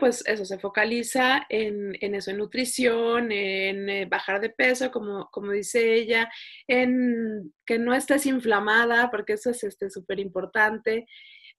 [0.00, 5.52] Pues eso, se focaliza en, eso, en nutrición, en eh, bajar de peso, como, como
[5.52, 6.30] dice ella,
[6.66, 11.06] en que no estés inflamada, porque eso es súper este, importante.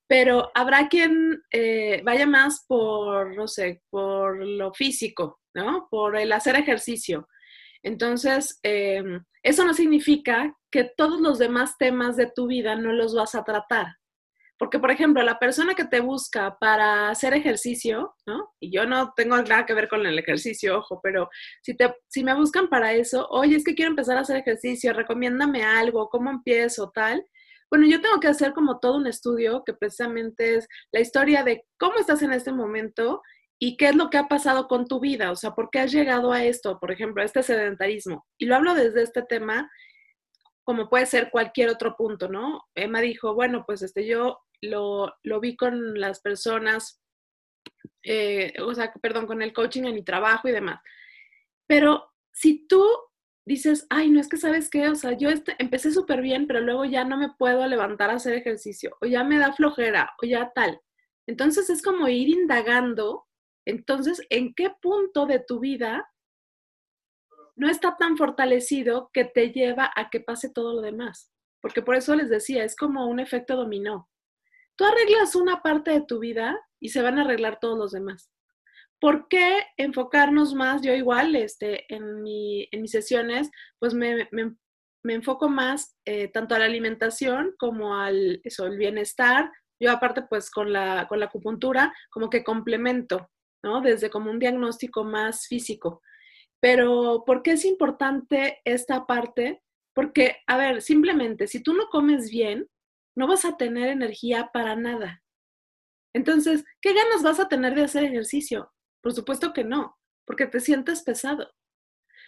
[0.08, 5.88] Pero habrá quien eh, vaya más por, no sé, por lo físico, ¿no?
[5.90, 7.28] Por el hacer ejercicio.
[7.84, 13.16] Entonces, em, eso no significa que todos los demás temas de tu vida no los
[13.16, 13.99] vas a tratar.
[14.60, 18.54] Porque, por ejemplo, la persona que te busca para hacer ejercicio, ¿no?
[18.60, 21.30] Y yo no tengo nada que ver con el ejercicio, ojo, pero
[21.62, 24.92] si, te, si me buscan para eso, oye, es que quiero empezar a hacer ejercicio,
[24.92, 27.26] recomiéndame algo, cómo empiezo, tal.
[27.72, 31.64] Bueno, yo tengo que hacer como todo un estudio que precisamente es la historia de
[31.78, 33.22] cómo estás en este momento
[33.60, 35.92] y qué es lo que ha pasado con tu vida, o sea, por qué has
[35.94, 38.26] llegado a esto, por ejemplo, a este sedentarismo.
[38.38, 39.70] Y lo hablo desde este tema
[40.70, 42.62] como puede ser cualquier otro punto, ¿no?
[42.76, 47.02] Emma dijo, bueno, pues este, yo lo, vi con las personas,
[48.04, 50.82] eh, o sea, perdón, con el coaching en mi trabajo y demás.
[51.68, 52.86] Pero si tú
[53.46, 56.62] dices, ay, no es que sabes qué, o sea, yo este, empecé súper bien, pero
[56.62, 60.26] luego ya no me puedo levantar a hacer ejercicio, o ya me da flojera, o
[60.26, 60.80] ya tal.
[61.28, 63.28] Entonces es como ir indagando,
[63.66, 66.10] entonces, ¿en qué punto de tu vida
[67.56, 71.32] no está tan fortalecido que te lleva a que pase todo lo demás?
[71.62, 74.10] Porque por eso les decía, es como un efecto dominó.
[74.80, 78.32] Tú arreglas una parte de tu vida y se van a arreglar todos los demás.
[79.02, 80.82] ¿Por qué enfocarnos más?
[80.82, 84.30] Yo igual, este, en, en mis sesiones, pues me,
[85.04, 89.52] enfoco más eh, tanto a la alimentación como al eso, el bienestar.
[89.82, 93.30] Yo aparte, pues con la, con la acupuntura, como que complemento,
[93.62, 93.82] ¿no?
[93.82, 96.02] Desde como un diagnóstico más físico.
[96.62, 99.62] Pero, ¿por qué es importante esta parte?
[99.94, 102.70] Porque, a ver, simplemente, si tú no comes bien,
[103.20, 105.22] no vas a tener energía para nada.
[106.16, 108.72] Entonces, ¿qué ganas vas a tener de hacer ejercicio?
[109.04, 111.52] Por supuesto que no, porque te sientes pesado.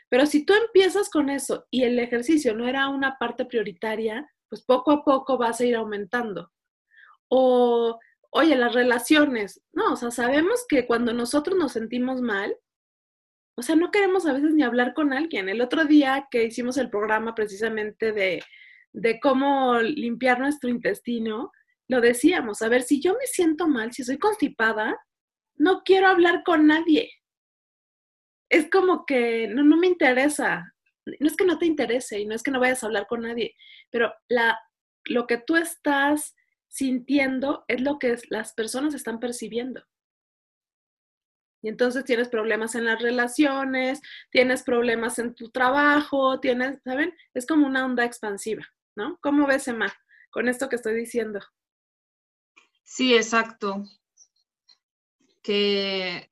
[0.09, 4.65] Pero si tú empiezas con eso y el ejercicio no era una parte prioritaria, pues
[4.65, 6.51] poco a poco vas a ir aumentando.
[7.29, 7.97] O,
[8.31, 12.53] oye, las relaciones, no, o sea, sabemos que cuando nosotros nos sentimos mal,
[13.57, 15.47] o sea, no queremos a veces ni hablar con alguien.
[15.47, 18.43] El otro día que hicimos el programa precisamente de
[18.93, 21.51] de cómo limpiar nuestro intestino,
[21.87, 24.97] lo decíamos, a ver, si yo me siento mal, si soy constipada,
[25.55, 27.11] no quiero hablar con nadie.
[28.49, 30.73] Es como que no, no me interesa.
[31.05, 33.21] No es que no te interese y no es que no vayas a hablar con
[33.21, 33.55] nadie,
[33.89, 34.59] pero la,
[35.05, 36.35] lo que tú estás
[36.67, 39.83] sintiendo es lo que las personas están percibiendo.
[41.63, 44.01] Y entonces tienes problemas en las relaciones,
[44.31, 47.13] tienes problemas en tu trabajo, tienes, ¿saben?
[47.33, 48.65] Es como una onda expansiva.
[48.95, 49.17] ¿No?
[49.21, 49.91] ¿Cómo ves, Emma,
[50.29, 51.39] con esto que estoy diciendo?
[52.83, 53.83] Sí, exacto.
[55.41, 56.31] Que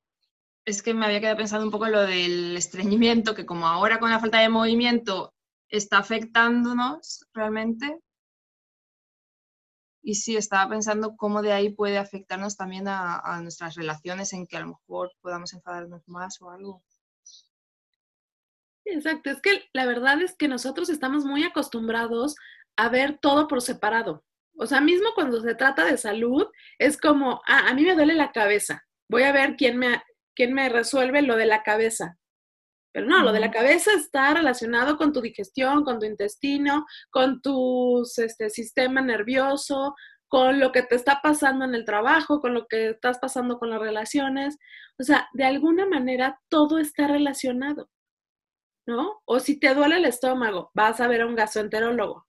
[0.65, 3.99] es que me había quedado pensando un poco en lo del estreñimiento, que como ahora
[3.99, 5.33] con la falta de movimiento
[5.69, 7.99] está afectándonos realmente.
[10.01, 14.47] Y sí, estaba pensando cómo de ahí puede afectarnos también a, a nuestras relaciones, en
[14.47, 16.83] que a lo mejor podamos enfadarnos más o algo.
[18.91, 22.35] Exacto, es que la verdad es que nosotros estamos muy acostumbrados
[22.75, 24.23] a ver todo por separado.
[24.57, 26.47] O sea, mismo cuando se trata de salud,
[26.77, 30.01] es como, ah, a mí me duele la cabeza, voy a ver quién me,
[30.35, 32.17] quién me resuelve lo de la cabeza.
[32.91, 37.41] Pero no, lo de la cabeza está relacionado con tu digestión, con tu intestino, con
[37.41, 39.95] tu este, sistema nervioso,
[40.27, 43.69] con lo que te está pasando en el trabajo, con lo que estás pasando con
[43.69, 44.57] las relaciones.
[44.97, 47.89] O sea, de alguna manera todo está relacionado.
[48.89, 49.21] ¿No?
[49.25, 52.27] O si te duele el estómago, vas a ver a un gastroenterólogo,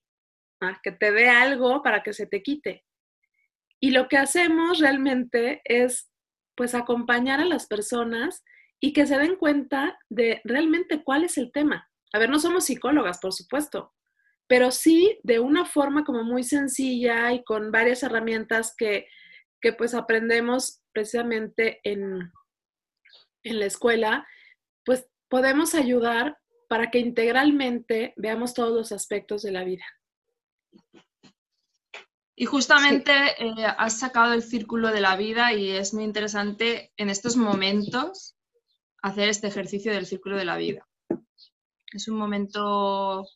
[0.61, 0.79] ¿ah?
[0.83, 2.85] que te dé algo para que se te quite.
[3.81, 6.13] Y lo que hacemos realmente es,
[6.55, 8.45] pues, acompañar a las personas
[8.79, 11.89] y que se den cuenta de realmente cuál es el tema.
[12.13, 13.95] A ver, no somos psicólogas, por supuesto,
[14.47, 19.07] pero sí de una forma como muy sencilla y con varias herramientas que,
[19.63, 22.33] que pues aprendemos precisamente en,
[23.45, 24.27] en la escuela,
[24.85, 26.40] pues podemos ayudar
[26.71, 29.85] para que integralmente veamos todos los aspectos de la vida.
[32.37, 37.11] Y justamente eh, has sacado el círculo de la vida y es muy interesante en
[37.11, 38.37] estos momentos
[39.03, 40.87] hacer este ejercicio del círculo de la vida.
[41.93, 43.27] Es un momento,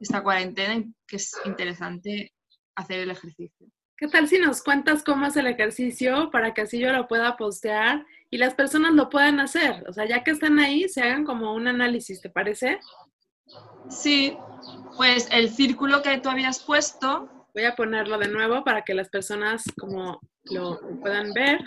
[0.00, 2.32] esta cuarentena, que es interesante
[2.76, 3.66] hacer el ejercicio.
[3.94, 7.36] ¿Qué tal si nos cuentas cómo es el ejercicio para que así yo lo pueda
[7.36, 9.84] postear y las personas lo puedan hacer?
[9.88, 12.78] O sea, ya que están ahí, se hagan como un análisis, ¿te parece?
[13.88, 14.36] Sí,
[14.96, 19.08] pues el círculo que tú habías puesto Voy a ponerlo de nuevo para que las
[19.08, 21.60] personas como lo puedan ver.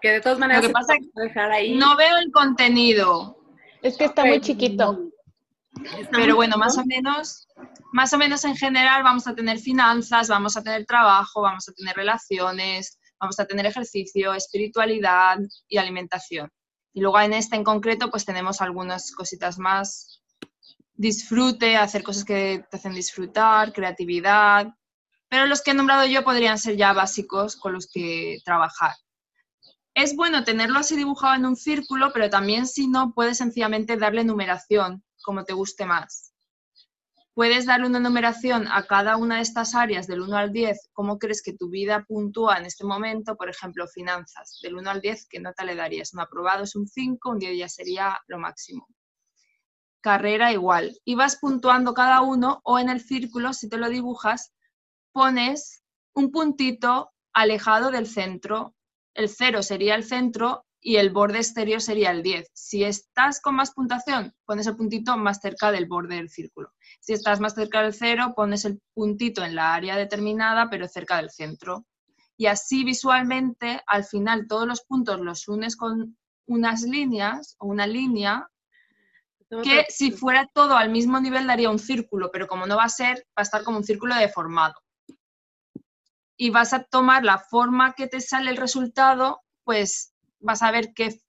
[0.00, 1.76] Que de todas maneras Lo que pasa dejar ahí.
[1.76, 3.38] No veo el contenido.
[3.82, 5.10] Es que está muy chiquito.
[6.10, 7.48] Pero bueno, más o menos,
[7.92, 11.72] más o menos en general vamos a tener finanzas, vamos a tener trabajo, vamos a
[11.72, 16.50] tener relaciones, vamos a tener ejercicio, espiritualidad y alimentación.
[16.92, 20.20] Y luego en este en concreto, pues tenemos algunas cositas más.
[20.94, 24.74] Disfrute, hacer cosas que te hacen disfrutar, creatividad.
[25.28, 28.92] Pero los que he nombrado yo podrían ser ya básicos con los que trabajar.
[29.94, 34.24] Es bueno tenerlo así dibujado en un círculo, pero también si no, puedes sencillamente darle
[34.24, 36.31] numeración, como te guste más.
[37.34, 41.18] Puedes darle una numeración a cada una de estas áreas del 1 al 10, cómo
[41.18, 45.28] crees que tu vida puntúa en este momento, por ejemplo, finanzas, del 1 al 10,
[45.30, 46.12] ¿qué nota le darías?
[46.12, 48.86] Un aprobado es un 5, un 10 ya sería lo máximo.
[50.02, 50.94] Carrera igual.
[51.06, 54.52] Y vas puntuando cada uno o en el círculo, si te lo dibujas,
[55.12, 55.82] pones
[56.14, 58.74] un puntito alejado del centro.
[59.14, 62.50] El 0 sería el centro y el borde exterior sería el 10.
[62.52, 66.72] Si estás con más puntuación, pones el puntito más cerca del borde del círculo.
[67.00, 71.18] Si estás más cerca del 0, pones el puntito en la área determinada, pero cerca
[71.18, 71.86] del centro.
[72.36, 77.86] Y así visualmente, al final, todos los puntos los unes con unas líneas o una
[77.86, 78.48] línea
[79.62, 82.88] que si fuera todo al mismo nivel daría un círculo, pero como no va a
[82.88, 84.74] ser, va a estar como un círculo deformado.
[86.36, 90.11] Y vas a tomar la forma que te sale el resultado, pues
[90.42, 91.20] vas a ver qué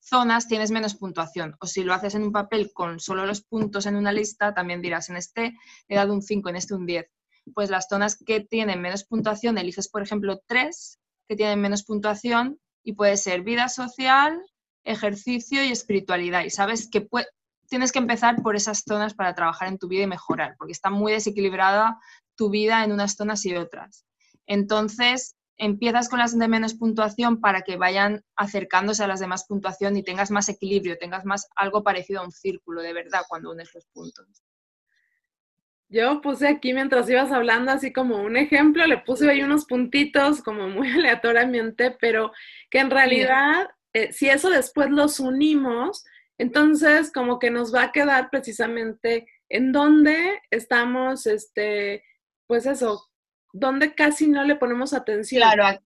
[0.00, 1.56] zonas tienes menos puntuación.
[1.60, 4.82] O si lo haces en un papel con solo los puntos en una lista, también
[4.82, 5.56] dirás, en este
[5.88, 7.06] he dado un 5, en este un 10.
[7.54, 10.98] Pues las zonas que tienen menos puntuación, eliges, por ejemplo, tres
[11.28, 14.40] que tienen menos puntuación y puede ser vida social,
[14.84, 16.44] ejercicio y espiritualidad.
[16.44, 17.06] Y sabes que
[17.68, 20.90] tienes que empezar por esas zonas para trabajar en tu vida y mejorar, porque está
[20.90, 21.98] muy desequilibrada
[22.36, 24.04] tu vida en unas zonas y otras.
[24.46, 29.46] Entonces, empiezas con las de menos puntuación para que vayan acercándose a las de más
[29.46, 33.52] puntuación y tengas más equilibrio, tengas más algo parecido a un círculo de verdad cuando
[33.52, 34.26] unes los puntos.
[35.88, 40.42] Yo puse aquí mientras ibas hablando así como un ejemplo, le puse ahí unos puntitos
[40.42, 42.32] como muy aleatoriamente, pero
[42.70, 46.04] que en realidad, eh, si eso después los unimos,
[46.36, 52.02] entonces como que nos va a quedar precisamente en dónde estamos, este,
[52.48, 53.08] pues eso,
[53.54, 55.40] donde casi no le ponemos atención.
[55.40, 55.80] Claro,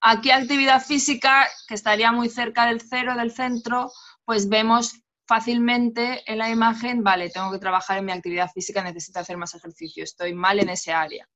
[0.00, 3.90] aquí actividad física, que estaría muy cerca del cero del centro,
[4.26, 9.20] pues vemos fácilmente en la imagen, vale, tengo que trabajar en mi actividad física, necesito
[9.20, 11.26] hacer más ejercicio, estoy mal en ese área.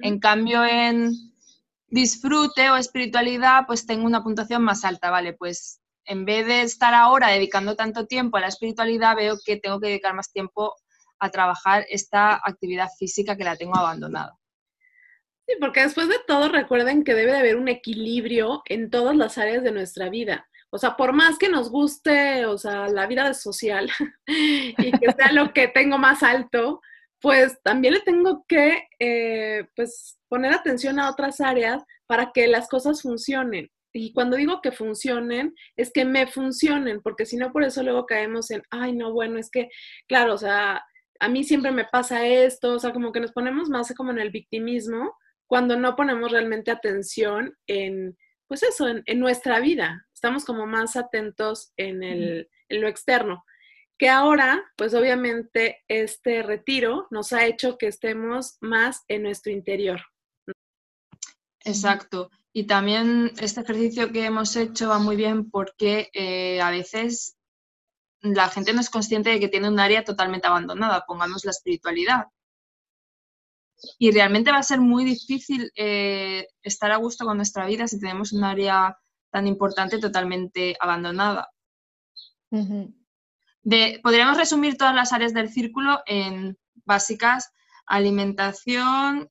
[0.00, 1.12] En cambio, en
[1.86, 6.94] disfrute o espiritualidad, pues tengo una puntuación más alta, vale, pues en vez de estar
[6.94, 10.74] ahora dedicando tanto tiempo a la espiritualidad, veo que tengo que dedicar más tiempo
[11.18, 14.39] a trabajar esta actividad física que la tengo abandonada.
[15.50, 19.36] Sí, porque después de todo recuerden que debe de haber un equilibrio en todas las
[19.36, 20.48] áreas de nuestra vida.
[20.70, 23.90] O sea, por más que nos guste, o sea, la vida social
[24.28, 26.80] y que sea lo que tengo más alto,
[27.20, 32.68] pues también le tengo que, eh, pues, poner atención a otras áreas para que las
[32.68, 33.72] cosas funcionen.
[33.92, 38.06] Y cuando digo que funcionen, es que me funcionen, porque si no, por eso luego
[38.06, 39.68] caemos en, ay, no, bueno, es que,
[40.06, 40.84] claro, o sea,
[41.18, 44.20] a mí siempre me pasa esto, o sea, como que nos ponemos más como en
[44.20, 45.16] el victimismo
[45.50, 50.06] cuando no ponemos realmente atención en, pues eso, en, nuestra vida.
[50.14, 53.44] Estamos como más atentos en, el, en lo externo.
[53.98, 60.00] Que ahora, pues obviamente, este retiro nos ha hecho que estemos más en nuestro interior.
[61.64, 62.30] Exacto.
[62.52, 67.36] Y también este ejercicio que hemos hecho va muy bien porque eh, a veces
[68.20, 72.26] la gente no es consciente de que tiene un área totalmente abandonada, pongamos la espiritualidad
[73.98, 77.98] y realmente va a ser muy difícil eh, estar a gusto con nuestra vida si
[77.98, 78.96] tenemos un área
[79.30, 81.48] tan importante totalmente abandonada.
[84.02, 87.52] podríamos resumir todas las áreas del círculo en básicas,
[87.86, 89.30] alimentación,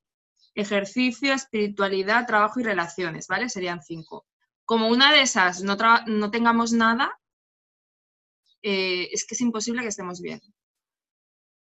[0.55, 3.49] ejercicio, espiritualidad, trabajo y relaciones, ¿vale?
[3.49, 4.25] Serían cinco.
[4.65, 5.77] Como una de esas no,
[6.07, 7.19] no tengamos nada,
[8.61, 10.41] eh, es que es imposible que estemos bien.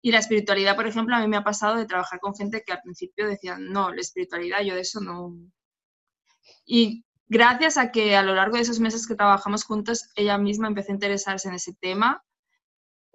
[0.00, 2.72] Y la espiritualidad, por ejemplo, a mí me ha pasado de trabajar con gente que
[2.72, 5.36] al principio decían, no, la espiritualidad, yo de eso no.
[6.64, 10.68] Y gracias a que a lo largo de esos meses que trabajamos juntos, ella misma
[10.68, 12.24] empezó a interesarse en ese tema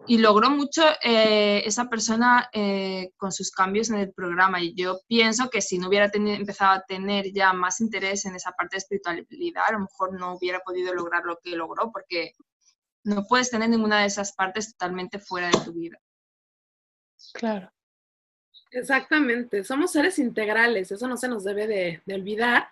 [0.06, 4.62] y logró mucho eh, esa persona eh, con sus cambios en el programa.
[4.62, 8.52] Y yo pienso que si no hubiera empezado a tener ya más interés en esa
[8.52, 12.34] parte de espiritualidad, a lo mejor no hubiera podido lograr lo que logró, porque
[13.04, 15.98] no puedes tener ninguna de esas partes totalmente fuera de tu vida.
[17.34, 17.72] Claro.
[18.72, 22.68] Exactamente, somos seres integrales, eso no se nos debe de, de olvidar.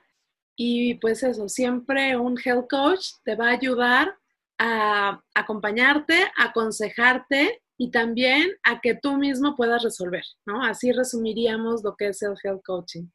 [0.55, 4.15] Y pues eso, siempre un health coach te va a ayudar
[4.59, 10.63] a acompañarte, a aconsejarte y también a que tú mismo puedas resolver, ¿no?
[10.63, 13.07] Así resumiríamos lo que es el health coaching.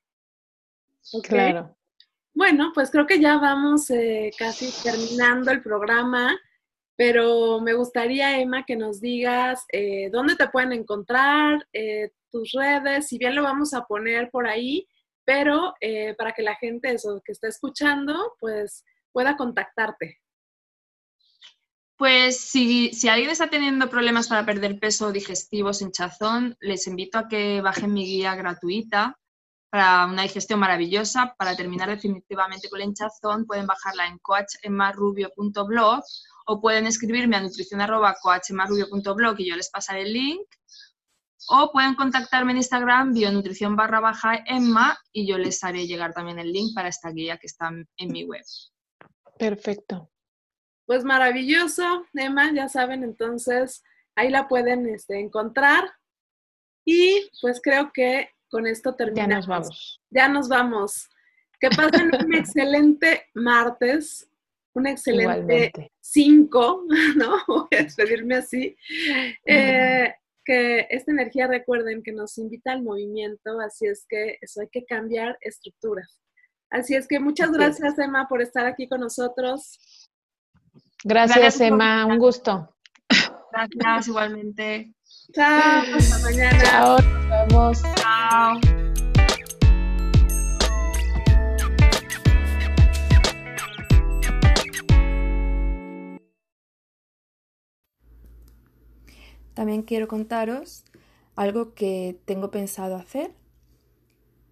[1.23, 1.77] Claro.
[2.35, 6.37] Bueno, pues creo que ya vamos eh, casi terminando el programa,
[6.97, 13.09] pero me gustaría, Emma, que nos digas eh, dónde te pueden encontrar, eh, tus redes,
[13.09, 14.87] si bien lo vamos a poner por ahí,
[15.25, 15.75] pero
[16.19, 16.95] para que la gente
[17.25, 20.21] que está escuchando, pues pueda contactarte.
[21.97, 27.27] Pues si, alguien está teniendo problemas para perder peso digestivo sin hinchazón, les invito a
[27.27, 29.19] que bajen mi guía gratuita
[29.77, 31.35] para una digestión maravillosa.
[31.37, 36.03] Para terminar definitivamente con la hinchazón, pueden bajarla en coachemarrubio.blog
[36.47, 40.47] o pueden escribirme a nutrición.coachemarrubio.blog y yo les pasaré el link.
[41.51, 46.39] O pueden contactarme en Instagram, bionutrición barra baja Emma, y yo les haré llegar también
[46.39, 48.45] el link para esta guía que está en mi web.
[49.39, 50.11] Perfecto.
[50.87, 53.83] Pues maravilloso, Emma, ya saben, entonces
[54.15, 55.93] ahí la pueden este, encontrar.
[56.87, 59.29] Y pues creo que con esto terminamos.
[59.29, 60.03] Ya nos vamos.
[60.11, 61.09] Ya nos vamos.
[61.61, 64.29] Que pasen un excelente martes,
[64.75, 66.85] un excelente 5,
[67.17, 67.39] ¿no?
[67.47, 68.77] Voy a despedirme así.
[69.45, 70.13] Eh,
[70.45, 74.85] que esta energía, recuerden, que nos invita al movimiento, así es que eso hay que
[74.85, 76.21] cambiar estructuras.
[76.71, 79.79] Así es que muchas gracias, Emma, por estar aquí con nosotros.
[81.05, 82.07] Gracias, Emma.
[82.07, 82.77] Un gusto.
[83.53, 84.96] Gracias, igualmente.
[85.33, 86.63] Chao, hasta mañana.
[86.63, 87.83] Chao, nos vemos.
[87.97, 88.61] Chao.
[99.55, 100.85] También quiero contaros
[101.35, 103.33] algo que tengo pensado hacer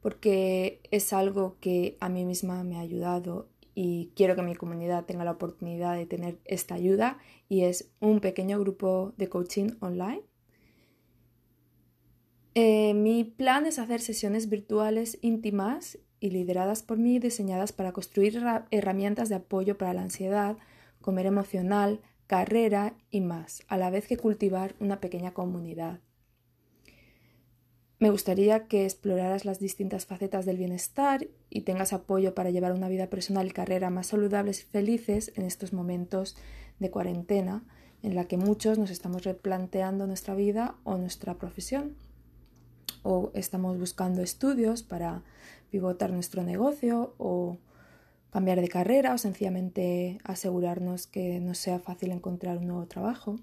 [0.01, 5.05] porque es algo que a mí misma me ha ayudado y quiero que mi comunidad
[5.05, 7.19] tenga la oportunidad de tener esta ayuda
[7.49, 10.23] y es un pequeño grupo de coaching online.
[12.55, 18.41] Eh, mi plan es hacer sesiones virtuales íntimas y lideradas por mí, diseñadas para construir
[18.71, 20.57] herramientas de apoyo para la ansiedad,
[21.01, 26.01] comer emocional, carrera y más, a la vez que cultivar una pequeña comunidad.
[27.99, 32.89] Me gustaría que exploraras las distintas facetas del bienestar y tengas apoyo para llevar una
[32.89, 36.37] vida personal y carrera más saludables y felices en estos momentos
[36.79, 37.65] de cuarentena
[38.03, 41.97] en la que muchos nos estamos replanteando nuestra vida o nuestra profesión
[43.05, 45.23] o estamos buscando estudios para
[45.71, 47.59] pivotar nuestro negocio o
[48.31, 53.37] cambiar de carrera o sencillamente asegurarnos que nos sea fácil encontrar un nuevo trabajo.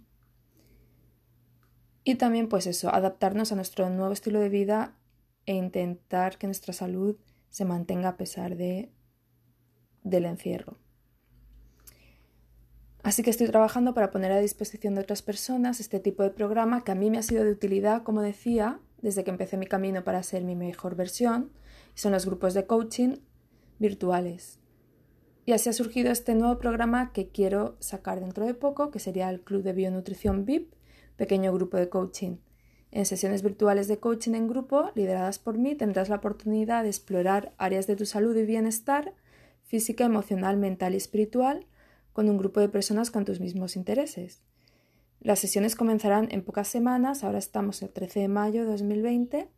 [2.04, 4.98] Y también, pues eso, adaptarnos a nuestro nuevo estilo de vida
[5.46, 7.16] e intentar que nuestra salud
[7.50, 8.92] se mantenga a pesar de,
[10.04, 10.78] del encierro.
[13.04, 16.84] Así que estoy trabajando para poner a disposición de otras personas este tipo de programa
[16.84, 20.04] que a mí me ha sido de utilidad, como decía, desde que empecé mi camino
[20.04, 21.52] para ser mi mejor versión,
[21.96, 23.18] y son los grupos de coaching
[23.80, 24.60] virtuales.
[25.46, 29.30] Y así ha surgido este nuevo programa que quiero sacar dentro de poco, que sería
[29.30, 30.74] el Club de Bionutrición VIP,
[31.18, 32.38] pequeño grupo de coaching.
[32.92, 37.54] En sesiones virtuales de coaching en grupo, lideradas por mí, tendrás la oportunidad de explorar
[37.58, 39.16] áreas de tu salud y bienestar,
[39.64, 41.66] física, emocional, mental y espiritual,
[42.14, 44.44] con un grupo de personas con tus mismos intereses.
[45.22, 49.50] Las sesiones comenzarán en pocas semanas, ahora estamos el 13 de mayo de 2020.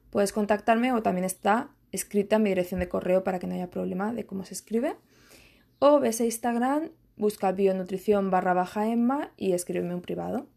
[0.09, 4.13] puedes contactarme o también está escrita mi dirección de correo para que no haya problema
[4.13, 4.95] de cómo se escribe.
[5.77, 10.47] O ves a Instagram, busca bionutrición barra baja Emma y escríbeme un privado.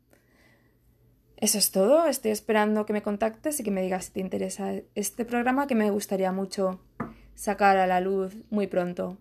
[1.36, 2.06] Eso es todo.
[2.06, 5.74] Estoy esperando que me contactes y que me digas si te interesa este programa que
[5.74, 6.80] me gustaría mucho
[7.34, 9.18] sacar a la luz muy pronto.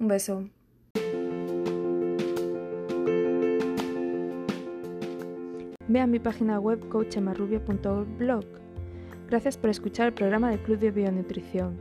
[0.00, 0.48] Un beso.
[5.90, 8.44] Ve a mi página web coachemarrubio.blog.
[9.30, 11.78] Gracias por escuchar el programa del Club de Bionutrición.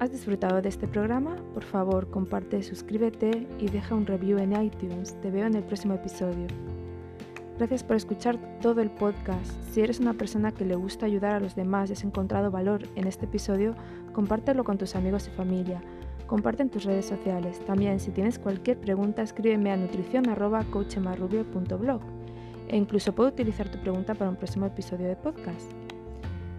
[0.00, 1.36] ¿Has disfrutado de este programa?
[1.54, 5.14] Por favor, comparte, suscríbete y deja un review en iTunes.
[5.20, 6.48] Te veo en el próximo episodio.
[7.58, 9.52] Gracias por escuchar todo el podcast.
[9.70, 12.88] Si eres una persona que le gusta ayudar a los demás y has encontrado valor
[12.96, 13.76] en este episodio,
[14.14, 15.80] compártelo con tus amigos y familia.
[16.26, 17.64] Comparte en tus redes sociales.
[17.66, 22.17] También, si tienes cualquier pregunta, escríbeme a nutricion.cochemarrubio.blog
[22.68, 25.70] e incluso puedo utilizar tu pregunta para un próximo episodio de podcast.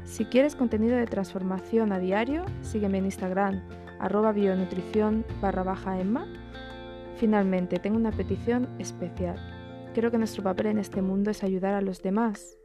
[0.04, 3.62] Si quieres contenido de transformación a diario, sígueme en Instagram,
[4.00, 6.26] arroba bionutrición barra baja Emma.
[7.18, 9.38] Finalmente, tengo una petición especial.
[9.94, 12.58] Creo que nuestro papel en este mundo es ayudar a los demás.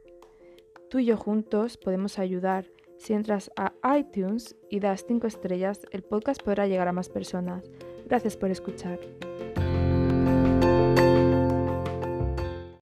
[0.89, 2.65] Tú y yo juntos podemos ayudar.
[2.97, 7.69] Si entras a iTunes y das 5 estrellas, el podcast podrá llegar a más personas.
[8.07, 8.99] Gracias por escuchar.